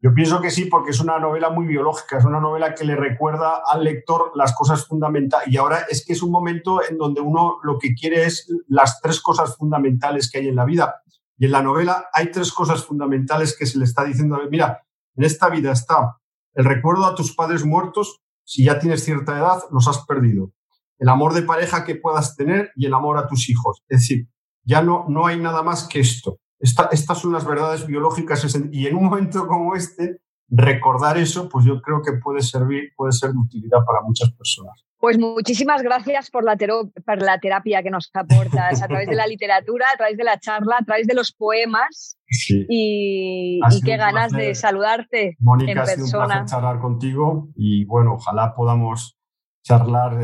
Yo 0.00 0.12
pienso 0.12 0.40
que 0.40 0.50
sí, 0.50 0.66
porque 0.66 0.90
es 0.90 1.00
una 1.00 1.18
novela 1.18 1.50
muy 1.50 1.66
biológica, 1.66 2.18
es 2.18 2.24
una 2.24 2.40
novela 2.40 2.74
que 2.74 2.84
le 2.84 2.96
recuerda 2.96 3.62
al 3.66 3.84
lector 3.84 4.32
las 4.34 4.54
cosas 4.54 4.86
fundamentales. 4.86 5.48
Y 5.48 5.56
ahora 5.56 5.86
es 5.88 6.04
que 6.04 6.12
es 6.12 6.22
un 6.22 6.30
momento 6.30 6.80
en 6.88 6.98
donde 6.98 7.20
uno 7.20 7.58
lo 7.62 7.78
que 7.78 7.94
quiere 7.94 8.24
es 8.24 8.46
las 8.68 9.00
tres 9.00 9.20
cosas 9.20 9.56
fundamentales 9.56 10.30
que 10.30 10.38
hay 10.38 10.48
en 10.48 10.56
la 10.56 10.64
vida. 10.64 11.02
Y 11.38 11.46
en 11.46 11.52
la 11.52 11.62
novela 11.62 12.06
hay 12.12 12.30
tres 12.30 12.52
cosas 12.52 12.84
fundamentales 12.84 13.56
que 13.56 13.66
se 13.66 13.78
le 13.78 13.84
está 13.84 14.04
diciendo, 14.04 14.38
mira, 14.50 14.82
en 15.16 15.24
esta 15.24 15.48
vida 15.48 15.72
está 15.72 16.18
el 16.56 16.64
recuerdo 16.64 17.04
a 17.04 17.14
tus 17.14 17.34
padres 17.34 17.64
muertos, 17.64 18.20
si 18.42 18.64
ya 18.64 18.78
tienes 18.78 19.04
cierta 19.04 19.38
edad, 19.38 19.60
los 19.70 19.86
has 19.88 20.04
perdido. 20.06 20.52
El 20.98 21.10
amor 21.10 21.34
de 21.34 21.42
pareja 21.42 21.84
que 21.84 21.96
puedas 21.96 22.34
tener 22.34 22.70
y 22.74 22.86
el 22.86 22.94
amor 22.94 23.18
a 23.18 23.28
tus 23.28 23.50
hijos. 23.50 23.82
Es 23.88 24.00
decir, 24.00 24.28
ya 24.64 24.82
no, 24.82 25.04
no 25.08 25.26
hay 25.26 25.38
nada 25.38 25.62
más 25.62 25.86
que 25.86 26.00
esto. 26.00 26.38
estas 26.58 27.18
son 27.18 27.32
las 27.32 27.44
verdades 27.44 27.86
biológicas 27.86 28.42
y 28.72 28.86
en 28.86 28.96
un 28.96 29.04
momento 29.04 29.46
como 29.46 29.74
este, 29.74 30.22
recordar 30.48 31.18
eso, 31.18 31.48
pues 31.48 31.66
yo 31.66 31.82
creo 31.82 32.02
que 32.02 32.14
puede 32.14 32.40
servir, 32.40 32.90
puede 32.96 33.12
ser 33.12 33.32
de 33.32 33.38
utilidad 33.38 33.84
para 33.86 34.00
muchas 34.02 34.32
personas. 34.32 34.82
Pues 34.98 35.18
muchísimas 35.18 35.82
gracias 35.82 36.30
por 36.30 36.44
la, 36.44 36.56
por 36.56 37.22
la 37.22 37.38
terapia 37.38 37.82
que 37.82 37.90
nos 37.90 38.10
aportas 38.14 38.82
a 38.82 38.88
través 38.88 39.08
de 39.08 39.14
la 39.14 39.26
literatura, 39.26 39.86
a 39.92 39.96
través 39.96 40.16
de 40.16 40.24
la 40.24 40.38
charla, 40.38 40.76
a 40.80 40.84
través 40.84 41.06
de 41.06 41.14
los 41.14 41.32
poemas. 41.32 42.18
Y, 42.48 43.60
qué 43.84 43.96
ganas 43.96 44.32
de 44.32 44.54
saludarte 44.54 45.36
Mónica, 45.38 45.72
en 45.72 45.78
ha 45.78 45.84
persona. 45.84 46.06
Sido 46.06 46.20
un 46.20 46.26
placer 46.26 46.44
charlar 46.46 46.80
contigo 46.80 47.48
y 47.54 47.84
bueno, 47.84 48.14
ojalá 48.14 48.54
podamos 48.54 49.16
charlar 49.62 50.18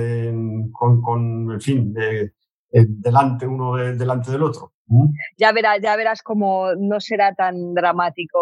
con, 0.73 1.01
con, 1.03 1.53
en 1.53 1.61
fin, 1.61 1.95
delante 2.71 3.47
uno 3.47 3.77
delante 3.77 4.31
del 4.31 4.43
otro. 4.43 4.72
Ya 5.37 5.53
verás, 5.53 5.79
ya 5.83 5.97
verás 5.97 6.23
cómo 6.23 6.75
no 6.79 7.01
será 7.01 7.35
tan 7.35 7.75
dramático 7.75 8.39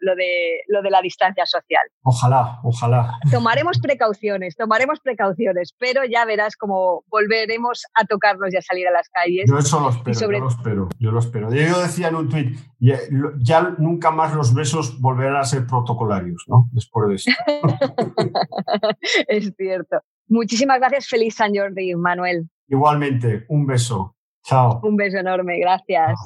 lo 0.00 0.14
de, 0.16 0.60
lo 0.68 0.82
de 0.82 0.90
la 0.90 1.00
distancia 1.00 1.46
social. 1.46 1.82
Ojalá, 2.02 2.60
ojalá. 2.64 3.18
Tomaremos 3.30 3.78
precauciones, 3.82 4.56
tomaremos 4.56 5.00
precauciones, 5.00 5.74
pero 5.78 6.02
ya 6.04 6.24
verás 6.24 6.56
cómo 6.56 7.04
volveremos 7.08 7.84
a 7.94 8.04
tocarnos 8.04 8.52
y 8.52 8.56
a 8.56 8.62
salir 8.62 8.88
a 8.88 8.90
las 8.90 9.08
calles. 9.10 9.44
Yo 9.48 9.58
eso 9.58 9.80
lo 9.80 9.90
espero, 9.90 10.18
yo 10.18 10.30
lo 10.30 10.48
espero, 10.48 10.88
yo 10.98 11.10
lo 11.10 11.18
espero. 11.18 11.52
Yo 11.52 11.80
decía 11.80 12.08
en 12.08 12.16
un 12.16 12.28
tuit, 12.28 12.58
ya, 12.78 12.98
ya, 13.38 13.74
nunca 13.78 14.10
más 14.10 14.34
los 14.34 14.54
besos 14.54 15.00
volverán 15.00 15.36
a 15.36 15.44
ser 15.44 15.66
protocolarios, 15.66 16.44
¿no? 16.48 16.68
Después 16.72 17.08
de 17.08 17.14
esto. 17.14 17.30
es 19.28 19.52
cierto. 19.56 20.00
Muchísimas 20.28 20.78
gracias, 20.78 21.08
feliz 21.08 21.34
San 21.34 21.54
Jordi, 21.54 21.94
Manuel. 21.94 22.48
Igualmente, 22.68 23.44
un 23.48 23.66
beso. 23.66 24.16
Chao. 24.44 24.80
Un 24.82 24.96
beso 24.96 25.18
enorme, 25.18 25.58
gracias. 25.58 26.18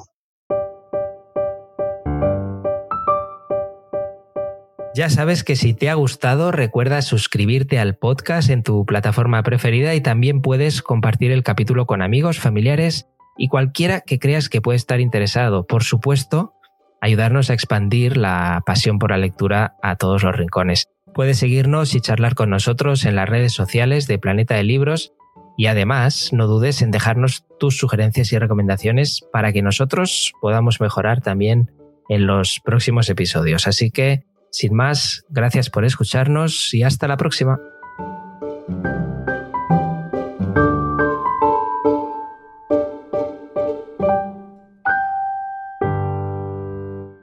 Ya 4.97 5.11
sabes 5.11 5.43
que 5.43 5.55
si 5.55 5.75
te 5.75 5.91
ha 5.91 5.93
gustado, 5.93 6.51
recuerda 6.51 7.03
suscribirte 7.03 7.77
al 7.77 7.95
podcast 7.95 8.49
en 8.49 8.63
tu 8.63 8.83
plataforma 8.83 9.43
preferida 9.43 9.93
y 9.93 10.01
también 10.01 10.41
puedes 10.41 10.81
compartir 10.81 11.31
el 11.31 11.43
capítulo 11.43 11.85
con 11.85 12.01
amigos, 12.01 12.39
familiares 12.39 13.07
y 13.37 13.47
cualquiera 13.47 14.01
que 14.01 14.17
creas 14.17 14.49
que 14.49 14.59
puede 14.59 14.77
estar 14.77 14.99
interesado. 14.99 15.67
Por 15.67 15.83
supuesto, 15.83 16.55
ayudarnos 16.99 17.51
a 17.51 17.53
expandir 17.53 18.17
la 18.17 18.63
pasión 18.65 18.97
por 18.97 19.11
la 19.11 19.19
lectura 19.19 19.75
a 19.83 19.97
todos 19.97 20.23
los 20.23 20.35
rincones. 20.35 20.87
Puedes 21.13 21.37
seguirnos 21.37 21.93
y 21.93 22.01
charlar 22.01 22.33
con 22.33 22.49
nosotros 22.49 23.05
en 23.05 23.15
las 23.15 23.29
redes 23.29 23.53
sociales 23.53 24.07
de 24.07 24.17
Planeta 24.17 24.55
de 24.55 24.63
Libros 24.63 25.13
y 25.57 25.65
además 25.65 26.29
no 26.31 26.47
dudes 26.47 26.81
en 26.81 26.91
dejarnos 26.91 27.43
tus 27.59 27.77
sugerencias 27.77 28.31
y 28.31 28.37
recomendaciones 28.37 29.21
para 29.33 29.51
que 29.51 29.61
nosotros 29.61 30.31
podamos 30.39 30.79
mejorar 30.79 31.21
también 31.21 31.71
en 32.07 32.27
los 32.27 32.61
próximos 32.63 33.09
episodios. 33.09 33.67
Así 33.67 33.91
que 33.91 34.23
sin 34.51 34.73
más, 34.73 35.25
gracias 35.29 35.69
por 35.69 35.83
escucharnos 35.83 36.73
y 36.73 36.83
hasta 36.83 37.07
la 37.07 37.17
próxima. 37.17 37.59